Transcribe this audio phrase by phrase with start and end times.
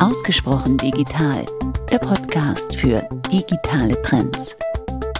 [0.00, 1.44] Ausgesprochen digital,
[1.90, 4.56] der Podcast für digitale Trends.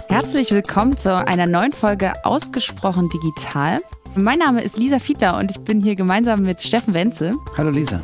[0.07, 3.79] Herzlich willkommen zu einer neuen Folge Ausgesprochen digital.
[4.15, 7.35] Mein Name ist Lisa Fiedler und ich bin hier gemeinsam mit Steffen Wenzel.
[7.55, 8.01] Hallo Lisa.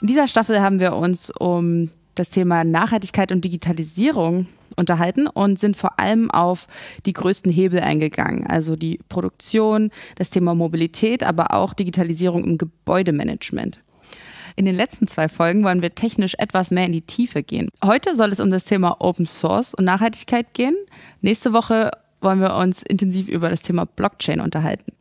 [0.00, 5.76] In dieser Staffel haben wir uns um das Thema Nachhaltigkeit und Digitalisierung unterhalten und sind
[5.76, 6.66] vor allem auf
[7.06, 13.80] die größten Hebel eingegangen, also die Produktion, das Thema Mobilität, aber auch Digitalisierung im Gebäudemanagement.
[14.56, 17.70] In den letzten zwei Folgen wollen wir technisch etwas mehr in die Tiefe gehen.
[17.84, 20.76] Heute soll es um das Thema Open Source und Nachhaltigkeit gehen.
[21.22, 24.92] Nächste Woche wollen wir uns intensiv über das Thema Blockchain unterhalten.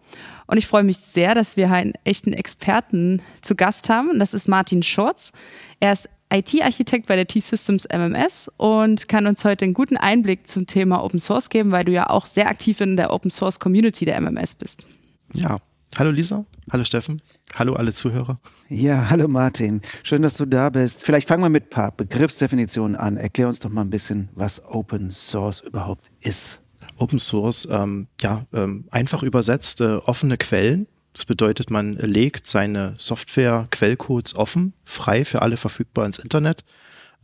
[0.47, 4.19] Und ich freue mich sehr, dass wir einen echten Experten zu Gast haben.
[4.19, 5.31] Das ist Martin Schurz.
[5.79, 10.65] Er ist IT-Architekt bei der T-Systems MMS und kann uns heute einen guten Einblick zum
[10.65, 14.05] Thema Open Source geben, weil du ja auch sehr aktiv in der Open Source Community
[14.05, 14.87] der MMS bist.
[15.33, 15.59] Ja,
[15.95, 17.21] hallo Lisa, hallo Steffen,
[17.53, 18.39] hallo alle Zuhörer.
[18.67, 21.03] Ja, hallo Martin, schön, dass du da bist.
[21.03, 23.17] Vielleicht fangen wir mit ein paar Begriffsdefinitionen an.
[23.17, 26.61] Erklär uns doch mal ein bisschen, was Open Source überhaupt ist.
[26.97, 32.95] Open Source, ähm, ja, ähm, einfach übersetzt, äh, offene Quellen das bedeutet, man legt seine
[32.97, 36.63] Software-Quellcodes offen, frei für alle verfügbar ins Internet.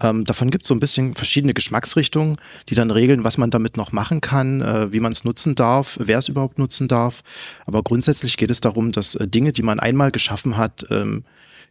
[0.02, 2.38] Ähm, davon gibt es so ein bisschen verschiedene Geschmacksrichtungen,
[2.70, 5.98] die dann regeln, was man damit noch machen kann, äh, wie man es nutzen darf,
[6.02, 7.22] wer es überhaupt nutzen darf.
[7.66, 11.24] Aber grundsätzlich geht es darum, dass äh, Dinge, die man einmal geschaffen hat, ähm,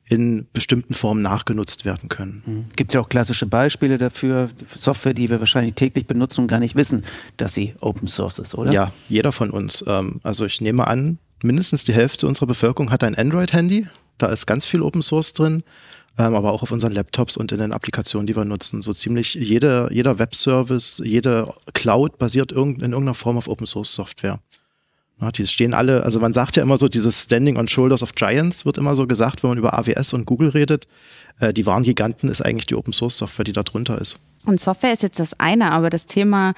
[0.04, 2.42] in bestimmten Formen nachgenutzt werden können.
[2.44, 2.64] Mhm.
[2.76, 6.60] Gibt es ja auch klassische Beispiele dafür, Software, die wir wahrscheinlich täglich benutzen und gar
[6.60, 7.04] nicht wissen,
[7.36, 8.72] dass sie Open Source ist, oder?
[8.72, 9.84] Ja, jeder von uns.
[9.86, 13.86] Ähm, also ich nehme an, mindestens die Hälfte unserer Bevölkerung hat ein Android-Handy.
[14.18, 15.62] Da ist ganz viel Open Source drin,
[16.18, 18.82] ähm, aber auch auf unseren Laptops und in den Applikationen, die wir nutzen.
[18.82, 23.94] So ziemlich jede, jeder Webservice, jede Cloud basiert irgend, in irgendeiner Form auf Open Source
[23.94, 24.40] Software.
[25.20, 28.14] Ja, die stehen alle, also man sagt ja immer so, dieses Standing on Shoulders of
[28.14, 30.86] Giants wird immer so gesagt, wenn man über AWS und Google redet.
[31.40, 34.18] Äh, die wahren Giganten ist eigentlich die Open Source Software, die da drunter ist.
[34.44, 36.54] Und Software ist jetzt das eine, aber das Thema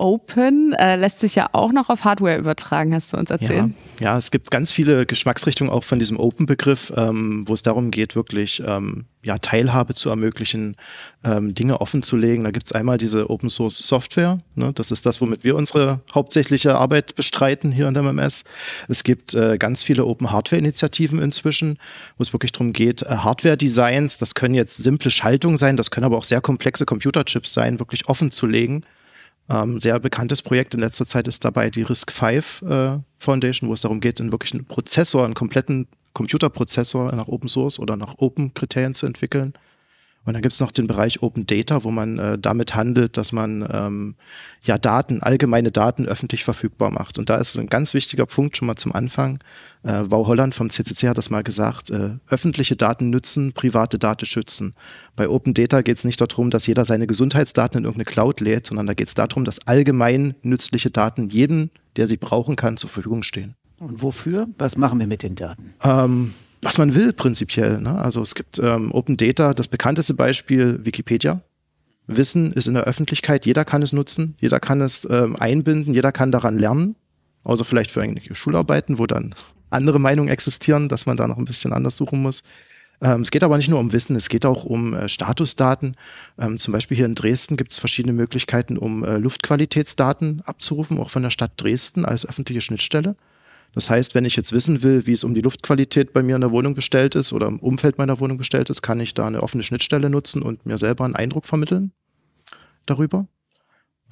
[0.00, 3.70] Open äh, lässt sich ja auch noch auf Hardware übertragen, hast du uns erzählt.
[4.00, 7.90] Ja, ja es gibt ganz viele Geschmacksrichtungen auch von diesem Open-Begriff, ähm, wo es darum
[7.90, 10.76] geht, wirklich ähm, ja, Teilhabe zu ermöglichen,
[11.22, 12.44] ähm, Dinge offen zu legen.
[12.44, 14.72] Da gibt es einmal diese Open Source Software, ne?
[14.72, 18.44] das ist das, womit wir unsere hauptsächliche Arbeit bestreiten hier an der MMS.
[18.88, 21.78] Es gibt äh, ganz viele Open Hardware-Initiativen inzwischen,
[22.16, 26.04] wo es wirklich darum geht, äh, Hardware-Designs, das können jetzt simple Schaltungen sein, das können
[26.04, 28.82] aber auch sehr komplexe Computerchips sein, wirklich offen zu legen
[29.50, 33.80] ähm, sehr bekanntes Projekt in letzter Zeit ist dabei die RISC-V äh, Foundation, wo es
[33.80, 39.06] darum geht, einen wirklichen Prozessor, einen kompletten Computerprozessor nach Open Source oder nach Open-Kriterien zu
[39.06, 39.52] entwickeln.
[40.26, 43.32] Und dann gibt es noch den Bereich Open Data, wo man äh, damit handelt, dass
[43.32, 44.16] man ähm,
[44.62, 47.18] ja Daten, allgemeine Daten öffentlich verfügbar macht.
[47.18, 49.38] Und da ist ein ganz wichtiger Punkt schon mal zum Anfang.
[49.82, 54.26] Äh, Wau Holland vom CCC hat das mal gesagt, äh, öffentliche Daten nützen, private Daten
[54.26, 54.74] schützen.
[55.16, 58.66] Bei Open Data geht es nicht darum, dass jeder seine Gesundheitsdaten in irgendeine Cloud lädt,
[58.66, 62.90] sondern da geht es darum, dass allgemein nützliche Daten jedem, der sie brauchen kann, zur
[62.90, 63.54] Verfügung stehen.
[63.78, 64.46] Und wofür?
[64.58, 65.72] Was machen wir mit den Daten?
[65.82, 67.80] Ähm, was man will prinzipiell.
[67.80, 67.96] Ne?
[67.96, 71.40] Also es gibt ähm, Open Data, das bekannteste Beispiel Wikipedia.
[72.06, 76.12] Wissen ist in der Öffentlichkeit, jeder kann es nutzen, jeder kann es ähm, einbinden, jeder
[76.12, 76.96] kann daran lernen,
[77.44, 79.34] außer vielleicht für irgendwelche Schularbeiten, wo dann
[79.70, 82.42] andere Meinungen existieren, dass man da noch ein bisschen anders suchen muss.
[83.00, 85.96] Ähm, es geht aber nicht nur um Wissen, es geht auch um äh, Statusdaten.
[86.38, 91.10] Ähm, zum Beispiel hier in Dresden gibt es verschiedene Möglichkeiten, um äh, Luftqualitätsdaten abzurufen, auch
[91.10, 93.16] von der Stadt Dresden als öffentliche Schnittstelle.
[93.74, 96.40] Das heißt, wenn ich jetzt wissen will, wie es um die Luftqualität bei mir in
[96.40, 99.42] der Wohnung bestellt ist oder im Umfeld meiner Wohnung bestellt ist, kann ich da eine
[99.42, 101.92] offene Schnittstelle nutzen und mir selber einen Eindruck vermitteln
[102.86, 103.26] darüber.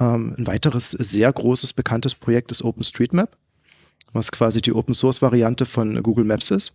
[0.01, 3.37] Ähm, ein weiteres sehr großes, bekanntes Projekt ist OpenStreetMap,
[4.13, 6.73] was quasi die Open-Source-Variante von Google Maps ist.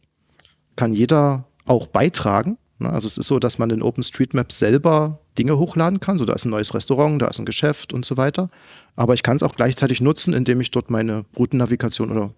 [0.75, 2.57] Kann jeder auch beitragen.
[2.79, 2.91] Ne?
[2.91, 6.17] Also es ist so, dass man in OpenStreetMap selber Dinge hochladen kann.
[6.17, 8.49] So, da ist ein neues Restaurant, da ist ein Geschäft und so weiter.
[8.97, 12.33] Aber ich kann es auch gleichzeitig nutzen, indem ich dort meine Routennavigation oder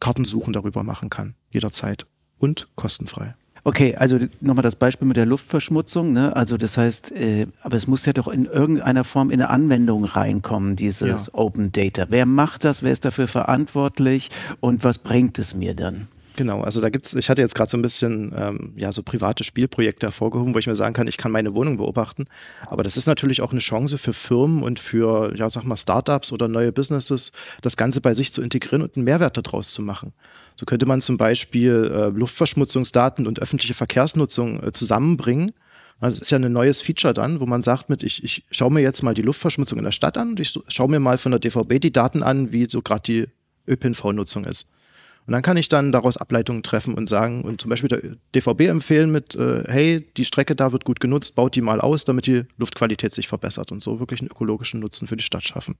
[0.00, 2.06] Kartensuchen darüber machen kann, jederzeit
[2.38, 3.34] und kostenfrei.
[3.62, 6.12] Okay, also nochmal das Beispiel mit der Luftverschmutzung.
[6.12, 6.34] Ne?
[6.34, 10.04] Also das heißt, äh, aber es muss ja doch in irgendeiner Form in eine Anwendung
[10.04, 11.34] reinkommen, dieses ja.
[11.34, 12.06] Open Data.
[12.08, 12.82] Wer macht das?
[12.82, 14.30] Wer ist dafür verantwortlich?
[14.60, 16.08] Und was bringt es mir dann?
[16.36, 19.44] Genau, also da gibt's, ich hatte jetzt gerade so ein bisschen ähm, ja so private
[19.44, 22.26] Spielprojekte hervorgehoben, wo ich mir sagen kann, ich kann meine Wohnung beobachten.
[22.66, 26.32] Aber das ist natürlich auch eine Chance für Firmen und für, ja, sag mal, Startups
[26.32, 27.32] oder neue Businesses,
[27.62, 30.12] das Ganze bei sich zu integrieren und einen Mehrwert daraus zu machen.
[30.56, 35.50] So könnte man zum Beispiel äh, Luftverschmutzungsdaten und öffentliche Verkehrsnutzung äh, zusammenbringen.
[36.00, 38.80] Das ist ja ein neues Feature dann, wo man sagt mit, ich, ich schaue mir
[38.80, 41.40] jetzt mal die Luftverschmutzung in der Stadt an und ich schaue mir mal von der
[41.40, 43.26] DVB die Daten an, wie so gerade die
[43.68, 44.66] ÖPNV-Nutzung ist.
[45.26, 48.00] Und dann kann ich dann daraus Ableitungen treffen und sagen und zum Beispiel der
[48.34, 52.04] DVB empfehlen mit, äh, hey, die Strecke da wird gut genutzt, baut die mal aus,
[52.04, 55.76] damit die Luftqualität sich verbessert und so wirklich einen ökologischen Nutzen für die Stadt schaffen.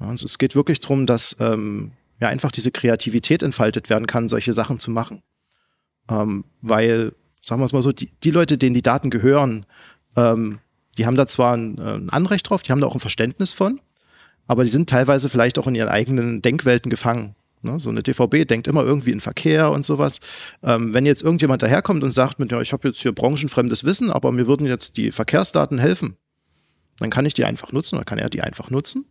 [0.00, 4.28] Ja, und es geht wirklich darum, dass ähm, ja einfach diese Kreativität entfaltet werden kann,
[4.28, 5.22] solche Sachen zu machen.
[6.10, 7.12] Ähm, weil,
[7.42, 9.66] sagen wir es mal so, die, die Leute, denen die Daten gehören,
[10.16, 10.58] ähm,
[10.96, 13.52] die haben da zwar ein, äh, ein Anrecht drauf, die haben da auch ein Verständnis
[13.52, 13.80] von,
[14.46, 17.34] aber die sind teilweise vielleicht auch in ihren eigenen Denkwelten gefangen.
[17.70, 17.80] Ne?
[17.80, 20.18] So eine DVB denkt immer irgendwie in Verkehr und sowas.
[20.62, 24.10] Ähm, wenn jetzt irgendjemand daherkommt und sagt, mit, ja, ich habe jetzt hier branchenfremdes Wissen,
[24.10, 26.16] aber mir würden jetzt die Verkehrsdaten helfen,
[26.98, 29.06] dann kann ich die einfach nutzen oder kann er die einfach nutzen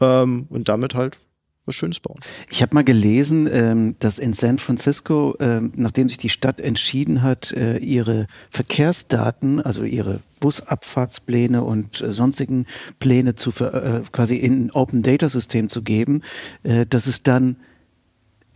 [0.00, 1.18] ähm, und damit halt
[1.68, 2.18] was Schönes bauen.
[2.50, 7.22] Ich habe mal gelesen, ähm, dass in San Francisco, ähm, nachdem sich die Stadt entschieden
[7.22, 12.66] hat, äh, ihre Verkehrsdaten, also ihre Busabfahrtspläne und äh, sonstigen
[12.98, 16.22] Pläne zu äh, quasi in Open Data System zu geben,
[16.62, 17.56] dass es dann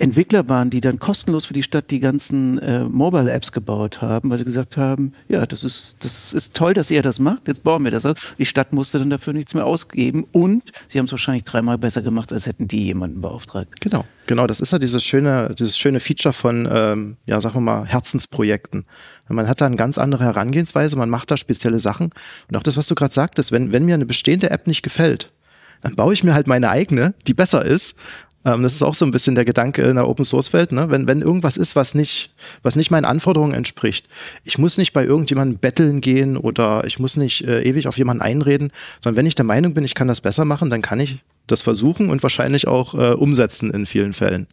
[0.02, 4.30] Entwickler waren, die dann kostenlos für die Stadt die ganzen äh, Mobile Apps gebaut haben,
[4.30, 7.62] weil sie gesagt haben, ja, das ist, das ist toll, dass ihr das macht, jetzt
[7.62, 8.02] bauen wir das.
[8.36, 12.02] Die Stadt musste dann dafür nichts mehr ausgeben und sie haben es wahrscheinlich dreimal besser
[12.02, 13.80] gemacht, als hätten die jemanden beauftragt.
[13.80, 17.60] Genau, genau, das ist ja dieses schöne, dieses schöne Feature von, ähm, ja, sagen wir
[17.60, 18.84] mal, Herzensprojekten.
[19.28, 22.10] Man hat da eine ganz andere Herangehensweise, man macht da spezielle Sachen.
[22.50, 25.32] Und auch das, was du gerade sagtest, wenn, wenn mir eine bestehende App nicht gefällt,
[25.80, 27.96] dann baue ich mir halt meine eigene, die besser ist
[28.44, 30.90] ähm, das ist auch so ein bisschen der Gedanke in der Open Source Welt, ne?
[30.90, 34.08] wenn, wenn irgendwas ist, was nicht, was nicht meinen Anforderungen entspricht.
[34.44, 38.22] Ich muss nicht bei irgendjemandem betteln gehen oder ich muss nicht äh, ewig auf jemanden
[38.22, 41.18] einreden, sondern wenn ich der Meinung bin, ich kann das besser machen, dann kann ich
[41.46, 44.46] das versuchen und wahrscheinlich auch äh, umsetzen in vielen Fällen.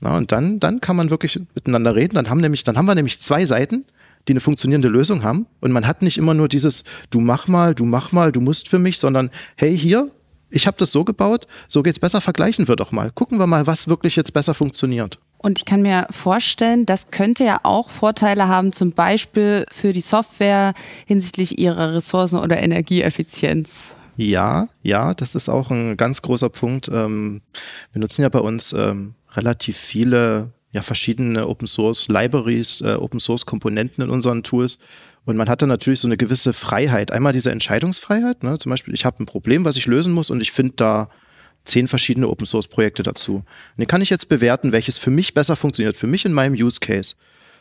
[0.00, 2.14] Na, und dann, dann kann man wirklich miteinander reden.
[2.14, 3.84] Dann haben nämlich, dann haben wir nämlich zwei Seiten,
[4.26, 5.46] die eine funktionierende Lösung haben.
[5.60, 8.68] Und man hat nicht immer nur dieses, du mach mal, du mach mal, du musst
[8.68, 10.10] für mich, sondern hey, hier,
[10.50, 13.10] ich habe das so gebaut, so geht's besser, vergleichen wir doch mal.
[13.10, 15.18] Gucken wir mal, was wirklich jetzt besser funktioniert.
[15.38, 20.00] Und ich kann mir vorstellen, das könnte ja auch Vorteile haben, zum Beispiel für die
[20.00, 20.74] Software
[21.06, 23.92] hinsichtlich ihrer Ressourcen- oder Energieeffizienz.
[24.16, 26.88] Ja, ja, das ist auch ein ganz großer Punkt.
[26.88, 27.42] Ähm,
[27.92, 33.20] wir nutzen ja bei uns ähm, relativ viele ja, verschiedene Open Source Libraries, äh, Open
[33.20, 34.78] Source Komponenten in unseren Tools.
[35.24, 37.10] Und man hat dann natürlich so eine gewisse Freiheit.
[37.10, 38.58] Einmal diese Entscheidungsfreiheit, ne?
[38.58, 41.08] zum Beispiel, ich habe ein Problem, was ich lösen muss und ich finde da
[41.64, 43.36] zehn verschiedene Open Source Projekte dazu.
[43.36, 43.44] Und
[43.78, 46.78] den kann ich jetzt bewerten, welches für mich besser funktioniert, für mich in meinem Use
[46.80, 47.14] Case.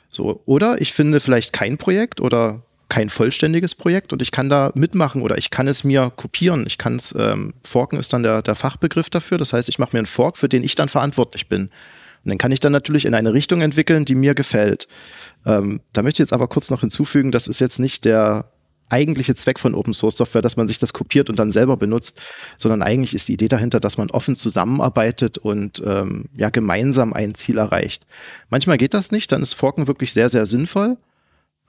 [0.10, 4.71] So, oder ich finde vielleicht kein Projekt oder kein vollständiges Projekt und ich kann da
[4.75, 6.66] mitmachen oder ich kann es mir kopieren.
[6.68, 9.38] Ich kann es, ähm, forken ist dann der, der Fachbegriff dafür.
[9.38, 11.71] Das heißt, ich mache mir einen Fork, für den ich dann verantwortlich bin.
[12.23, 14.87] Und den kann ich dann natürlich in eine Richtung entwickeln, die mir gefällt.
[15.45, 18.45] Ähm, da möchte ich jetzt aber kurz noch hinzufügen, das ist jetzt nicht der
[18.89, 22.21] eigentliche Zweck von Open Source Software, dass man sich das kopiert und dann selber benutzt,
[22.57, 27.33] sondern eigentlich ist die Idee dahinter, dass man offen zusammenarbeitet und ähm, ja gemeinsam ein
[27.33, 28.05] Ziel erreicht.
[28.49, 30.97] Manchmal geht das nicht, dann ist Forken wirklich sehr, sehr sinnvoll.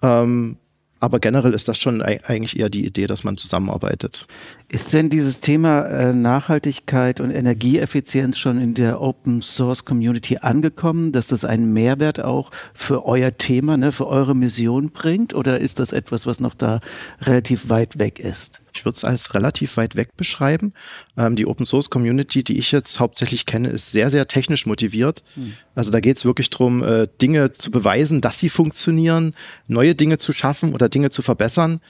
[0.02, 0.58] Ähm,
[1.00, 4.26] aber generell ist das schon eigentlich eher die Idee, dass man zusammenarbeitet.
[4.74, 11.12] Ist denn dieses Thema äh, Nachhaltigkeit und Energieeffizienz schon in der Open Source Community angekommen,
[11.12, 15.32] dass das einen Mehrwert auch für euer Thema, ne, für eure Mission bringt?
[15.32, 16.80] Oder ist das etwas, was noch da
[17.20, 18.62] relativ weit weg ist?
[18.74, 20.72] Ich würde es als relativ weit weg beschreiben.
[21.16, 25.22] Ähm, die Open Source Community, die ich jetzt hauptsächlich kenne, ist sehr, sehr technisch motiviert.
[25.36, 25.52] Hm.
[25.76, 29.34] Also da geht es wirklich darum, äh, Dinge zu beweisen, dass sie funktionieren,
[29.68, 31.80] neue Dinge zu schaffen oder Dinge zu verbessern.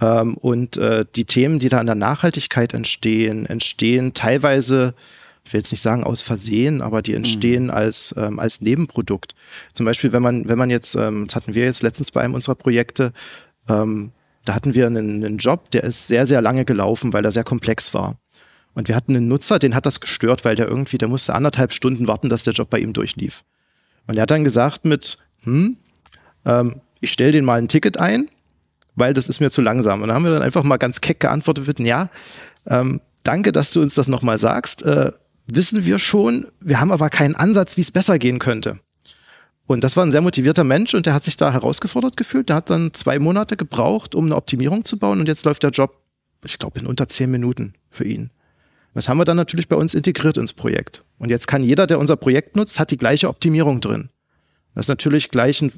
[0.00, 4.94] Ähm, und äh, die Themen, die da in der Nachhaltigkeit entstehen, entstehen teilweise
[5.44, 7.70] ich will jetzt nicht sagen aus Versehen, aber die entstehen mhm.
[7.70, 9.34] als, ähm, als Nebenprodukt.
[9.74, 12.34] Zum Beispiel, wenn man, wenn man jetzt, ähm, das hatten wir jetzt letztens bei einem
[12.34, 13.12] unserer Projekte,
[13.68, 14.12] ähm,
[14.44, 17.44] da hatten wir einen, einen Job, der ist sehr, sehr lange gelaufen, weil er sehr
[17.44, 18.16] komplex war.
[18.74, 21.72] Und wir hatten einen Nutzer, den hat das gestört, weil der irgendwie, der musste anderthalb
[21.72, 23.44] Stunden warten, dass der Job bei ihm durchlief.
[24.06, 25.76] Und er hat dann gesagt mit, hm,
[26.44, 28.28] ähm, ich stelle den mal ein Ticket ein,
[28.94, 30.02] weil das ist mir zu langsam.
[30.02, 32.10] Und dann haben wir dann einfach mal ganz keck geantwortet mit, ja,
[32.66, 34.84] ähm, danke, dass du uns das nochmal sagst.
[34.84, 35.12] Äh,
[35.46, 38.78] wissen wir schon, wir haben aber keinen Ansatz, wie es besser gehen könnte.
[39.66, 42.50] Und das war ein sehr motivierter Mensch und der hat sich da herausgefordert gefühlt.
[42.50, 45.70] Der hat dann zwei Monate gebraucht, um eine Optimierung zu bauen und jetzt läuft der
[45.70, 46.02] Job,
[46.44, 48.30] ich glaube, in unter zehn Minuten für ihn.
[48.92, 51.02] Das haben wir dann natürlich bei uns integriert ins Projekt.
[51.18, 54.10] Und jetzt kann jeder, der unser Projekt nutzt, hat die gleiche Optimierung drin.
[54.74, 55.72] Das ist natürlich gleich ein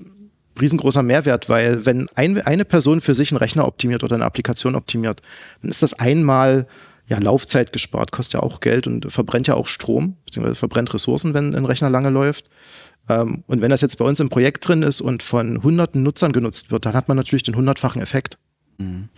[0.61, 4.75] riesengroßer Mehrwert, weil wenn ein, eine Person für sich einen Rechner optimiert oder eine Applikation
[4.75, 5.23] optimiert,
[5.63, 6.67] dann ist das einmal
[7.09, 11.35] ja, Laufzeit gespart, kostet ja auch Geld und verbrennt ja auch Strom, beziehungsweise verbrennt Ressourcen,
[11.35, 12.47] wenn ein Rechner lange läuft.
[13.09, 16.33] Ähm, und wenn das jetzt bei uns im Projekt drin ist und von hunderten Nutzern
[16.33, 18.39] genutzt wird, dann hat man natürlich den hundertfachen Effekt.
[18.79, 19.09] Mhm.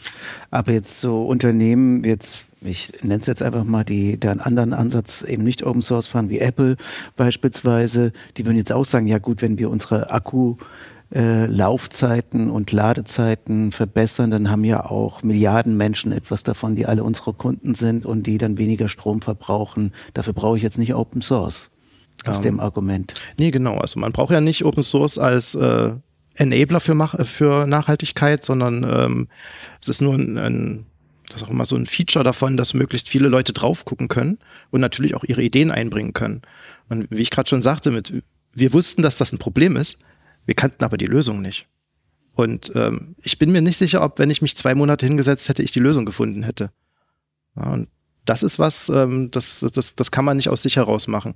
[0.50, 4.72] Aber jetzt so Unternehmen, jetzt ich nenne es jetzt einfach mal, die da einen anderen
[4.72, 6.76] Ansatz eben nicht Open Source fahren, wie Apple
[7.16, 10.56] beispielsweise, die würden jetzt auch sagen, ja gut, wenn wir unsere Akku
[11.14, 17.02] äh, Laufzeiten und Ladezeiten verbessern, dann haben ja auch Milliarden Menschen etwas davon, die alle
[17.02, 19.92] unsere Kunden sind und die dann weniger Strom verbrauchen.
[20.14, 21.70] Dafür brauche ich jetzt nicht Open Source.
[22.26, 23.14] Aus um, dem ähm, Argument.
[23.38, 23.78] Nee, genau.
[23.78, 25.92] Also man braucht ja nicht Open Source als äh,
[26.34, 29.28] Enabler für, für Nachhaltigkeit, sondern ähm,
[29.80, 30.86] es ist nur ein, ein
[31.28, 34.38] das ist auch immer so ein Feature davon, dass möglichst viele Leute drauf gucken können
[34.70, 36.42] und natürlich auch ihre Ideen einbringen können.
[36.88, 38.22] Und wie ich gerade schon sagte, mit,
[38.54, 39.98] wir wussten, dass das ein Problem ist,
[40.48, 41.66] wir kannten aber die Lösung nicht.
[42.34, 45.62] Und ähm, ich bin mir nicht sicher, ob, wenn ich mich zwei Monate hingesetzt hätte,
[45.62, 46.70] ich die Lösung gefunden hätte.
[47.54, 47.88] Ja, und
[48.24, 51.34] das ist was, ähm, das, das, das kann man nicht aus sich heraus machen.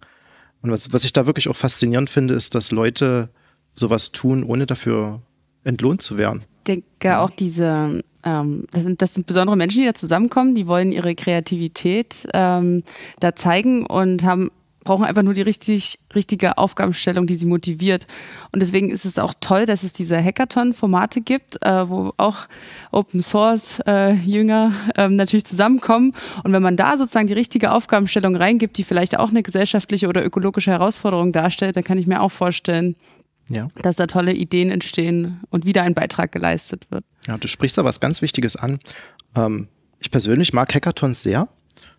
[0.63, 3.29] Und was, was ich da wirklich auch faszinierend finde, ist, dass Leute
[3.75, 5.21] sowas tun, ohne dafür
[5.63, 6.47] entlohnt zu werden.
[6.61, 10.67] Ich denke auch diese ähm, das, sind, das sind besondere Menschen, die da zusammenkommen, die
[10.67, 12.83] wollen ihre Kreativität ähm,
[13.21, 14.51] da zeigen und haben
[14.85, 18.07] brauchen einfach nur die richtig, richtige Aufgabenstellung, die sie motiviert.
[18.53, 22.49] Und deswegen ist es auch toll, dass es diese Hackathon-Formate gibt, äh, wo auch
[22.91, 26.15] Open Source-Jünger äh, ähm, natürlich zusammenkommen.
[26.45, 30.25] Und wenn man da sozusagen die richtige Aufgabenstellung reingibt, die vielleicht auch eine gesellschaftliche oder
[30.25, 32.97] ökologische Herausforderung darstellt, dann kann ich mir auch vorstellen,
[33.49, 33.69] ja.
[33.83, 37.05] dass da tolle Ideen entstehen und wieder ein Beitrag geleistet wird.
[37.27, 38.81] Ja, du sprichst da was ganz Wichtiges an.
[39.37, 39.69] Ähm,
[40.01, 41.49] ich persönlich mag Hackathons sehr,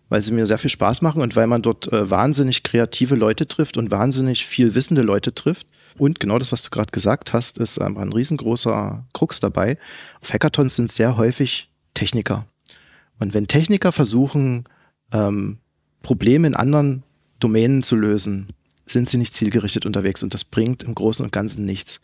[0.08, 3.46] weil sie mir sehr viel Spaß machen und weil man dort äh, wahnsinnig kreative Leute
[3.46, 5.66] trifft und wahnsinnig viel wissende Leute trifft.
[5.96, 9.78] Und genau das, was du gerade gesagt hast, ist ähm, ein riesengroßer Krux dabei.
[10.20, 12.46] Auf Hackathons sind sehr häufig Techniker.
[13.18, 14.64] Und wenn Techniker versuchen,
[15.12, 15.58] ähm,
[16.02, 17.04] Probleme in anderen
[17.38, 18.48] Domänen zu lösen,
[18.86, 22.00] sind sie nicht zielgerichtet unterwegs und das bringt im Großen und Ganzen nichts.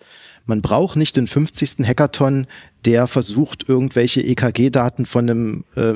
[0.46, 1.86] Man braucht nicht den 50.
[1.86, 2.46] Hackathon,
[2.84, 5.92] der versucht, irgendwelche EKG-Daten von einem äh,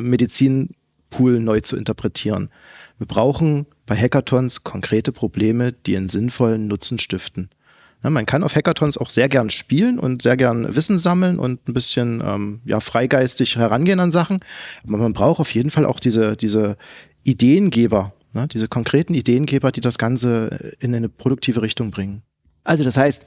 [1.14, 2.50] Medizinpool neu zu interpretieren.
[2.98, 7.50] Wir brauchen bei Hackathons konkrete Probleme, die einen sinnvollen Nutzen stiften.
[8.02, 11.68] Ja, man kann auf Hackathons auch sehr gern spielen und sehr gern Wissen sammeln und
[11.68, 14.40] ein bisschen ähm, ja, freigeistig herangehen an Sachen.
[14.86, 16.76] Aber man braucht auf jeden Fall auch diese, diese
[17.24, 18.48] Ideengeber Ne?
[18.48, 22.22] Diese konkreten Ideengeber, die das Ganze in eine produktive Richtung bringen.
[22.64, 23.26] Also das heißt,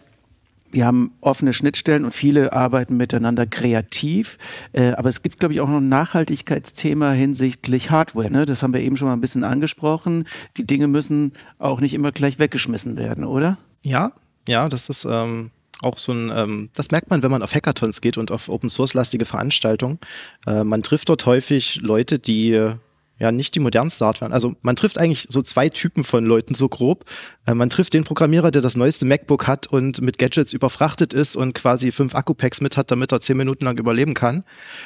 [0.72, 4.38] wir haben offene Schnittstellen und viele arbeiten miteinander kreativ.
[4.74, 8.32] Äh, aber es gibt, glaube ich, auch noch ein Nachhaltigkeitsthema hinsichtlich Hardware.
[8.32, 8.46] Ne?
[8.46, 10.28] Das haben wir eben schon mal ein bisschen angesprochen.
[10.58, 13.58] Die Dinge müssen auch nicht immer gleich weggeschmissen werden, oder?
[13.84, 14.12] Ja,
[14.48, 18.02] ja, das ist ähm, auch so ein, ähm, das merkt man, wenn man auf Hackathons
[18.02, 20.00] geht und auf Open Source lastige Veranstaltungen.
[20.46, 22.72] Äh, man trifft dort häufig Leute, die
[23.20, 24.32] ja nicht die modernste Hardware.
[24.32, 27.06] Also man trifft eigentlich so zwei Typen von Leuten so grob.
[27.46, 31.36] Äh, man trifft den Programmierer, der das neueste MacBook hat und mit Gadgets überfrachtet ist
[31.36, 34.44] und quasi fünf Akku-Packs mit hat, damit er zehn Minuten lang überleben kann.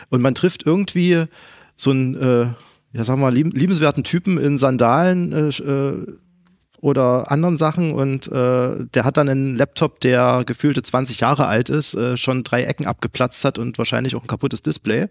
[0.09, 1.25] Und man trifft irgendwie
[1.75, 2.45] so einen, äh,
[2.93, 6.17] ja sag mal, lieb liebenswerten Typen in Sandalen äh, äh,
[6.81, 11.69] oder anderen Sachen und äh, der hat dann einen Laptop, der gefühlte 20 Jahre alt
[11.69, 15.07] ist, äh, schon drei Ecken abgeplatzt hat und wahrscheinlich auch ein kaputtes Display.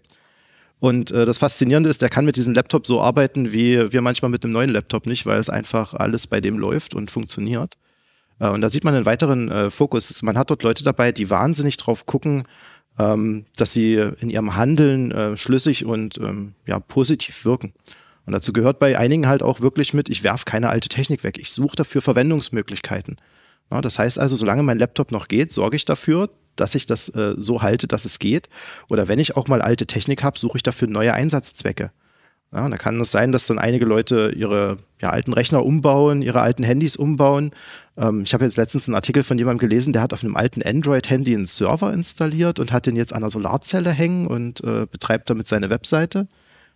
[0.81, 4.31] Und äh, das Faszinierende ist, der kann mit diesem Laptop so arbeiten, wie wir manchmal
[4.31, 7.77] mit einem neuen Laptop nicht, weil es einfach alles bei dem läuft und funktioniert.
[8.39, 10.23] Äh, und da sieht man einen weiteren äh, Fokus.
[10.23, 12.47] Man hat dort Leute dabei, die wahnsinnig drauf gucken,
[12.97, 17.73] ähm, dass sie in ihrem Handeln äh, schlüssig und ähm, ja, positiv wirken.
[18.25, 21.37] Und dazu gehört bei einigen halt auch wirklich mit, ich werfe keine alte Technik weg.
[21.37, 23.17] Ich suche dafür Verwendungsmöglichkeiten.
[23.71, 27.09] Ja, das heißt also, solange mein Laptop noch geht, sorge ich dafür, dass ich das
[27.09, 28.47] äh, so halte, dass es geht.
[28.89, 31.91] Oder wenn ich auch mal alte Technik habe, suche ich dafür neue Einsatzzwecke.
[32.53, 36.41] Ja, da kann es sein, dass dann einige Leute ihre ja, alten Rechner umbauen, ihre
[36.41, 37.51] alten Handys umbauen.
[37.97, 40.61] Ähm, ich habe jetzt letztens einen Artikel von jemandem gelesen, der hat auf einem alten
[40.61, 45.29] Android-Handy einen Server installiert und hat den jetzt an einer Solarzelle hängen und äh, betreibt
[45.29, 46.27] damit seine Webseite.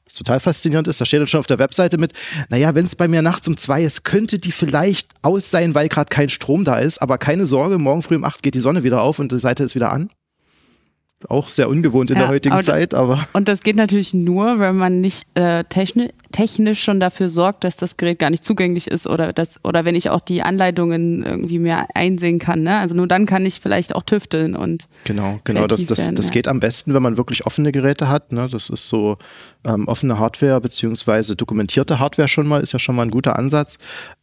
[0.06, 2.14] Was total faszinierend ist, da steht dann schon auf der Webseite mit,
[2.50, 5.90] naja, wenn es bei mir nachts um zwei ist, könnte die vielleicht aus sein, weil
[5.90, 8.84] gerade kein Strom da ist, aber keine Sorge, morgen früh um acht geht die Sonne
[8.84, 10.10] wieder auf und die Seite ist wieder an.
[11.28, 13.26] Auch sehr ungewohnt in ja, der heutigen aber Zeit, aber.
[13.34, 17.78] Und das geht natürlich nur, wenn man nicht äh, technisch, technisch schon dafür sorgt, dass
[17.78, 21.60] das Gerät gar nicht zugänglich ist oder das, oder wenn ich auch die Anleitungen irgendwie
[21.60, 22.62] mehr einsehen kann.
[22.64, 22.78] Ne?
[22.78, 24.84] Also nur dann kann ich vielleicht auch tüfteln und.
[25.06, 25.66] Genau, genau.
[25.66, 26.34] Das, das, werden, das ja.
[26.34, 28.34] geht am besten, wenn man wirklich offene Geräte hat.
[28.34, 28.50] Ne?
[28.52, 29.18] Das ist so
[29.66, 33.78] ähm, offene Hardware beziehungsweise dokumentierte Hardware schon mal, ist ja schon mal ein guter Ansatz.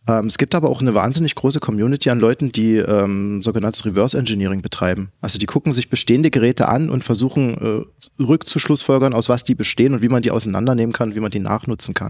[0.07, 4.19] Ähm, es gibt aber auch eine wahnsinnig große Community an Leuten, die ähm, sogenanntes Reverse
[4.19, 5.13] Engineering betreiben.
[5.21, 7.87] Also die gucken sich bestehende Geräte an und versuchen
[8.19, 11.39] äh, rückzuschlussfolgern, aus was die bestehen und wie man die auseinandernehmen kann, wie man die
[11.39, 12.02] nachnutzen kann.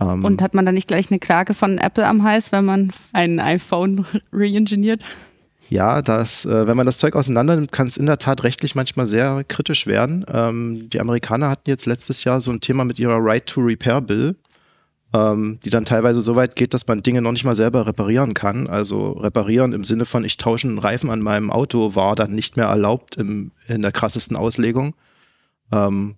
[0.00, 2.92] Ähm, und hat man da nicht gleich eine Klage von Apple am Hals, wenn man
[3.12, 5.00] ein iPhone re-engineert?
[5.68, 8.74] Ja, das, äh, wenn man das Zeug auseinander nimmt, kann es in der Tat rechtlich
[8.74, 10.24] manchmal sehr kritisch werden.
[10.28, 14.00] Ähm, die Amerikaner hatten jetzt letztes Jahr so ein Thema mit ihrer Right to Repair
[14.02, 14.36] Bill,
[15.14, 18.34] ähm, die dann teilweise so weit geht, dass man Dinge noch nicht mal selber reparieren
[18.34, 18.66] kann.
[18.66, 22.56] Also reparieren im Sinne von, ich tausche einen Reifen an meinem Auto, war dann nicht
[22.56, 24.94] mehr erlaubt im, in der krassesten Auslegung.
[25.72, 26.16] Ähm,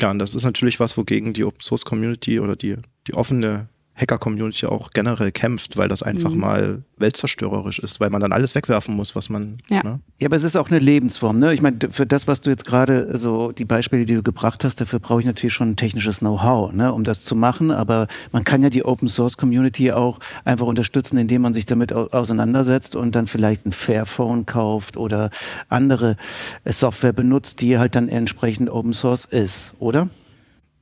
[0.00, 2.76] ja, und das ist natürlich was, wogegen die Open Source Community oder die,
[3.06, 3.68] die offene
[4.00, 6.40] Hacker-Community auch generell kämpft, weil das einfach mhm.
[6.40, 9.58] mal weltzerstörerisch ist, weil man dann alles wegwerfen muss, was man.
[9.68, 10.00] Ja, ne?
[10.18, 11.38] ja aber es ist auch eine Lebensform.
[11.38, 11.52] Ne?
[11.52, 14.80] Ich meine, für das, was du jetzt gerade, so die Beispiele, die du gebracht hast,
[14.80, 17.70] dafür brauche ich natürlich schon ein technisches Know-how, ne, um das zu machen.
[17.70, 21.92] Aber man kann ja die Open Source Community auch einfach unterstützen, indem man sich damit
[21.92, 25.30] auseinandersetzt und dann vielleicht ein Fairphone kauft oder
[25.68, 26.16] andere
[26.64, 30.08] äh, Software benutzt, die halt dann entsprechend Open Source ist, oder?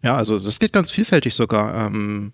[0.03, 1.87] Ja, also das geht ganz vielfältig sogar.
[1.87, 2.33] Ähm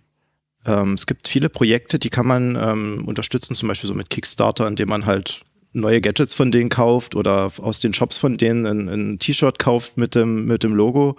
[0.66, 4.66] ähm, es gibt viele Projekte, die kann man ähm, unterstützen, zum Beispiel so mit Kickstarter,
[4.66, 5.42] indem man halt
[5.72, 9.96] neue Gadgets von denen kauft oder aus den Shops von denen ein, ein T-Shirt kauft
[9.96, 11.16] mit dem, mit dem Logo.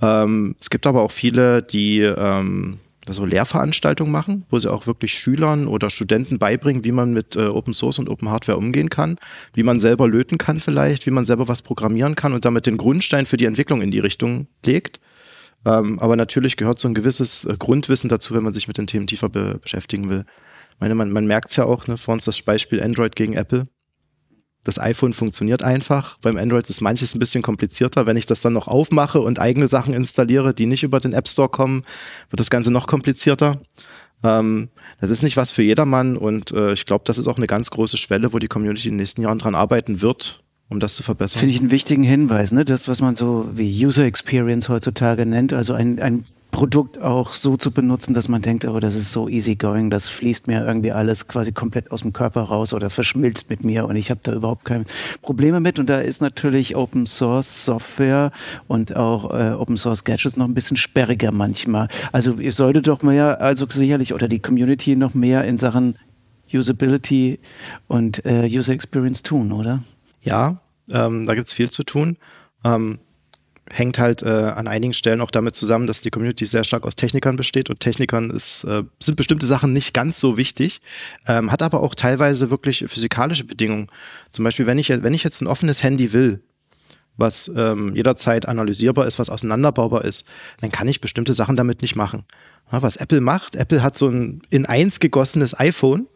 [0.00, 5.12] Ähm, es gibt aber auch viele, die ähm, so Lehrveranstaltungen machen, wo sie auch wirklich
[5.14, 9.18] Schülern oder Studenten beibringen, wie man mit äh, Open Source und Open Hardware umgehen kann,
[9.54, 12.76] wie man selber löten kann vielleicht, wie man selber was programmieren kann und damit den
[12.76, 15.00] Grundstein für die Entwicklung in die Richtung legt.
[15.64, 18.86] Ähm, aber natürlich gehört so ein gewisses äh, Grundwissen dazu, wenn man sich mit den
[18.86, 20.24] Themen tiefer be beschäftigen will.
[20.74, 23.34] Ich meine, man, man merkt es ja auch, ne, vor uns das Beispiel Android gegen
[23.34, 23.68] Apple.
[24.64, 26.18] Das iPhone funktioniert einfach.
[26.18, 28.06] Beim Android ist manches ein bisschen komplizierter.
[28.06, 31.26] Wenn ich das dann noch aufmache und eigene Sachen installiere, die nicht über den App
[31.26, 31.84] Store kommen,
[32.30, 33.60] wird das Ganze noch komplizierter.
[34.22, 37.48] Ähm, das ist nicht was für jedermann und äh, ich glaube, das ist auch eine
[37.48, 40.42] ganz große Schwelle, wo die Community in den nächsten Jahren dran arbeiten wird,
[40.72, 41.40] um das zu verbessern.
[41.40, 42.64] Finde ich einen wichtigen Hinweis, ne?
[42.64, 47.56] Das, was man so wie User Experience heutzutage nennt, also ein, ein Produkt auch so
[47.56, 50.92] zu benutzen, dass man denkt, oh, das ist so easy going, das fließt mir irgendwie
[50.92, 54.34] alles quasi komplett aus dem Körper raus oder verschmilzt mit mir und ich habe da
[54.34, 54.84] überhaupt keine
[55.22, 55.78] Probleme mit.
[55.78, 58.32] Und da ist natürlich Open Source Software
[58.68, 61.88] und auch äh, Open Source Gadgets noch ein bisschen sperriger manchmal.
[62.12, 65.96] Also ihr solltet doch mehr, also sicherlich, oder die Community noch mehr in Sachen
[66.52, 67.40] Usability
[67.88, 69.82] und äh, User Experience tun, oder?
[70.20, 72.16] Ja, ähm, da gibt es viel zu tun.
[72.64, 72.98] Ähm,
[73.70, 76.96] hängt halt äh, an einigen Stellen auch damit zusammen, dass die Community sehr stark aus
[76.96, 80.80] Technikern besteht und Technikern ist, äh, sind bestimmte Sachen nicht ganz so wichtig,
[81.26, 83.88] ähm, hat aber auch teilweise wirklich physikalische Bedingungen.
[84.30, 86.42] Zum Beispiel, wenn ich, wenn ich jetzt ein offenes Handy will,
[87.16, 90.26] was ähm, jederzeit analysierbar ist, was auseinanderbaubar ist,
[90.60, 92.24] dann kann ich bestimmte Sachen damit nicht machen.
[92.70, 96.06] Ja, was Apple macht, Apple hat so ein in eins gegossenes iPhone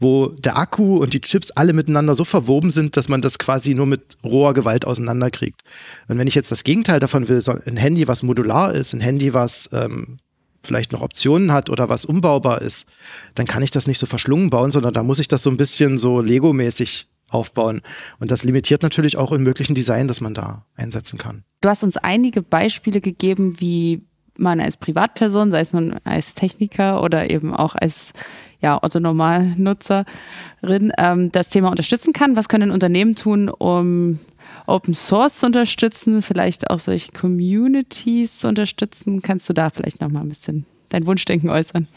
[0.00, 3.74] wo der Akku und die Chips alle miteinander so verwoben sind, dass man das quasi
[3.74, 5.62] nur mit roher Gewalt auseinanderkriegt.
[6.08, 9.00] Und wenn ich jetzt das Gegenteil davon will, so ein Handy, was modular ist, ein
[9.00, 10.18] Handy, was ähm,
[10.62, 12.86] vielleicht noch Optionen hat oder was umbaubar ist,
[13.34, 15.56] dann kann ich das nicht so verschlungen bauen, sondern da muss ich das so ein
[15.56, 17.82] bisschen so Lego-mäßig aufbauen.
[18.18, 21.44] Und das limitiert natürlich auch im möglichen Design, das man da einsetzen kann.
[21.60, 24.02] Du hast uns einige Beispiele gegeben, wie
[24.36, 28.12] man als Privatperson, sei es nun als Techniker oder eben auch als
[28.60, 32.36] ja, Otto Normalnutzerin ähm, das Thema unterstützen kann.
[32.36, 34.18] Was können Unternehmen tun, um
[34.66, 39.22] Open Source zu unterstützen, vielleicht auch solche Communities zu unterstützen?
[39.22, 41.88] Kannst du da vielleicht noch mal ein bisschen dein Wunschdenken äußern?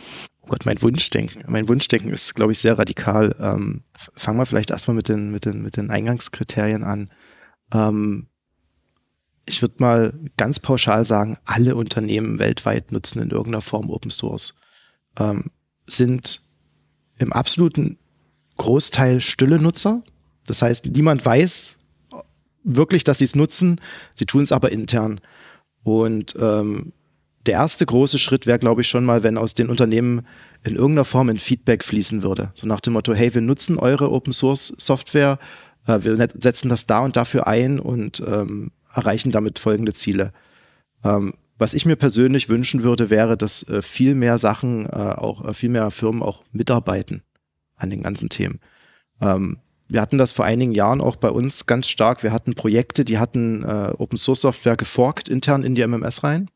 [0.43, 1.43] Oh Gott, mein Wunschdenken.
[1.47, 3.35] Mein Wunschdenken ist, glaube ich, sehr radikal.
[3.39, 3.83] Ähm,
[4.15, 7.09] fangen wir vielleicht erstmal mit den, mit, den, mit den Eingangskriterien an.
[7.73, 8.27] Ähm,
[9.45, 14.56] ich würde mal ganz pauschal sagen, alle Unternehmen weltweit nutzen in irgendeiner Form Open Source.
[15.17, 15.51] Ähm,
[15.86, 16.41] sind
[17.17, 17.97] im absoluten
[18.58, 20.03] Großteil stille Nutzer.
[20.45, 21.77] Das heißt, niemand weiß
[22.63, 23.82] wirklich, dass sie es nutzen.
[24.15, 25.19] Sie tun es aber intern.
[25.84, 26.93] Und ähm,
[27.45, 30.25] der erste große Schritt wäre, glaube ich, schon mal, wenn aus den Unternehmen
[30.63, 32.51] in irgendeiner Form ein Feedback fließen würde.
[32.56, 35.39] So nach dem Motto, hey, wir nutzen eure Open Source Software,
[35.86, 40.32] äh, wir setzen das da und dafür ein und ähm, erreichen damit folgende Ziele.
[41.03, 45.45] Ähm, was ich mir persönlich wünschen würde, wäre, dass äh, viel mehr Sachen, äh, auch
[45.45, 47.23] äh, viel mehr Firmen auch mitarbeiten
[47.75, 48.60] an den ganzen Themen.
[49.21, 52.23] Ähm, wir hatten das vor einigen Jahren auch bei uns ganz stark.
[52.23, 56.49] Wir hatten Projekte, die hatten äh, Open Source Software geforkt intern in die MMS rein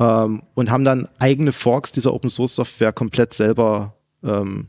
[0.00, 4.68] ähm, und haben dann eigene Forks dieser Open Source Software komplett selber ähm,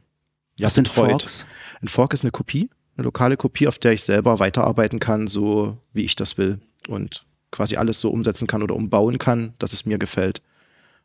[0.57, 1.09] ja, Was sind betreut.
[1.09, 1.45] Forks?
[1.81, 5.77] Ein Fork ist eine Kopie, eine lokale Kopie, auf der ich selber weiterarbeiten kann, so
[5.93, 6.59] wie ich das will.
[6.87, 10.41] Und quasi alles so umsetzen kann oder umbauen kann, dass es mir gefällt.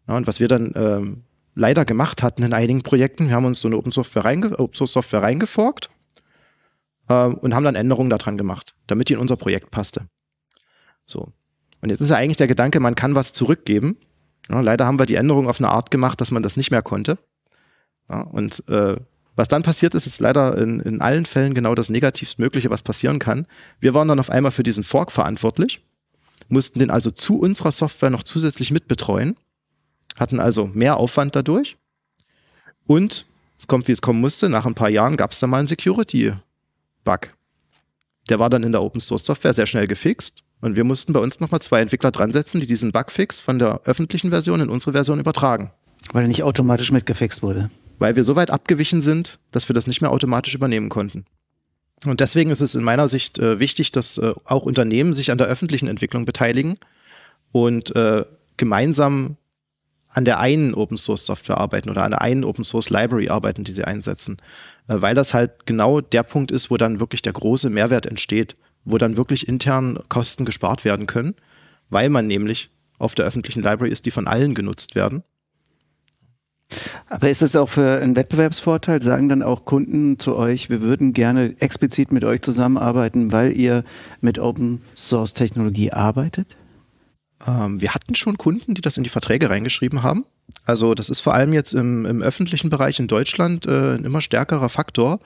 [0.08, 3.60] Ja, und was wir dann ähm, leider gemacht hatten in einigen Projekten, wir haben uns
[3.60, 5.90] so eine Open Software, reinge Open Source Software reingeforkt
[7.10, 10.06] ähm, und haben dann Änderungen daran gemacht, damit die in unser Projekt passte.
[11.04, 11.32] So.
[11.80, 13.96] Und jetzt ist ja eigentlich der Gedanke, man kann was zurückgeben.
[14.48, 16.82] Ja, leider haben wir die Änderung auf eine Art gemacht, dass man das nicht mehr
[16.82, 17.18] konnte.
[18.08, 18.96] Ja, und äh,
[19.36, 23.18] Was dann passiert ist, ist leider in, in allen Fällen genau das Negativstmögliche, was passieren
[23.18, 23.46] kann.
[23.80, 25.82] Wir waren dann auf einmal für diesen Fork verantwortlich,
[26.48, 29.36] mussten den also zu unserer Software noch zusätzlich mitbetreuen,
[30.16, 31.76] hatten also mehr Aufwand dadurch.
[32.86, 33.26] Und
[33.58, 35.68] es kommt, wie es kommen musste, nach ein paar Jahren gab es da mal einen
[35.68, 37.34] Security-Bug.
[38.28, 40.42] Der war dann in der Open Source Software sehr schnell gefixt.
[40.60, 43.82] Und wir mussten bei uns nochmal zwei Entwickler dran setzen, die diesen Bugfix von der
[43.84, 45.70] öffentlichen Version in unsere Version übertragen.
[46.12, 47.70] Weil er nicht automatisch mitgefixt wurde.
[47.98, 51.24] Weil wir so weit abgewichen sind, dass wir das nicht mehr automatisch übernehmen konnten.
[52.04, 55.38] Und deswegen ist es in meiner Sicht äh, wichtig, dass äh, auch Unternehmen sich an
[55.38, 56.74] der öffentlichen Entwicklung beteiligen
[57.52, 58.24] und äh,
[58.56, 59.36] gemeinsam
[60.08, 63.64] an der einen Open Source Software arbeiten oder an der einen Open Source Library arbeiten,
[63.64, 64.38] die sie einsetzen.
[64.88, 68.56] Äh, weil das halt genau der Punkt ist, wo dann wirklich der große Mehrwert entsteht,
[68.84, 71.34] wo dann wirklich intern Kosten gespart werden können,
[71.90, 75.22] weil man nämlich auf der öffentlichen Library ist, die von allen genutzt werden.
[77.08, 79.02] Aber ist das auch für einen Wettbewerbsvorteil?
[79.02, 83.84] Sagen dann auch Kunden zu euch, wir würden gerne explizit mit euch zusammenarbeiten, weil ihr
[84.20, 86.56] mit Open Source Technologie arbeitet?
[87.46, 90.24] Ähm, wir hatten schon Kunden, die das in die Verträge reingeschrieben haben.
[90.64, 94.20] Also das ist vor allem jetzt im, im öffentlichen Bereich in Deutschland äh, ein immer
[94.20, 95.20] stärkerer Faktor,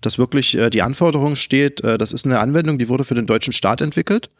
[0.00, 3.26] dass wirklich äh, die Anforderung steht, äh, das ist eine Anwendung, die wurde für den
[3.26, 4.30] deutschen Staat entwickelt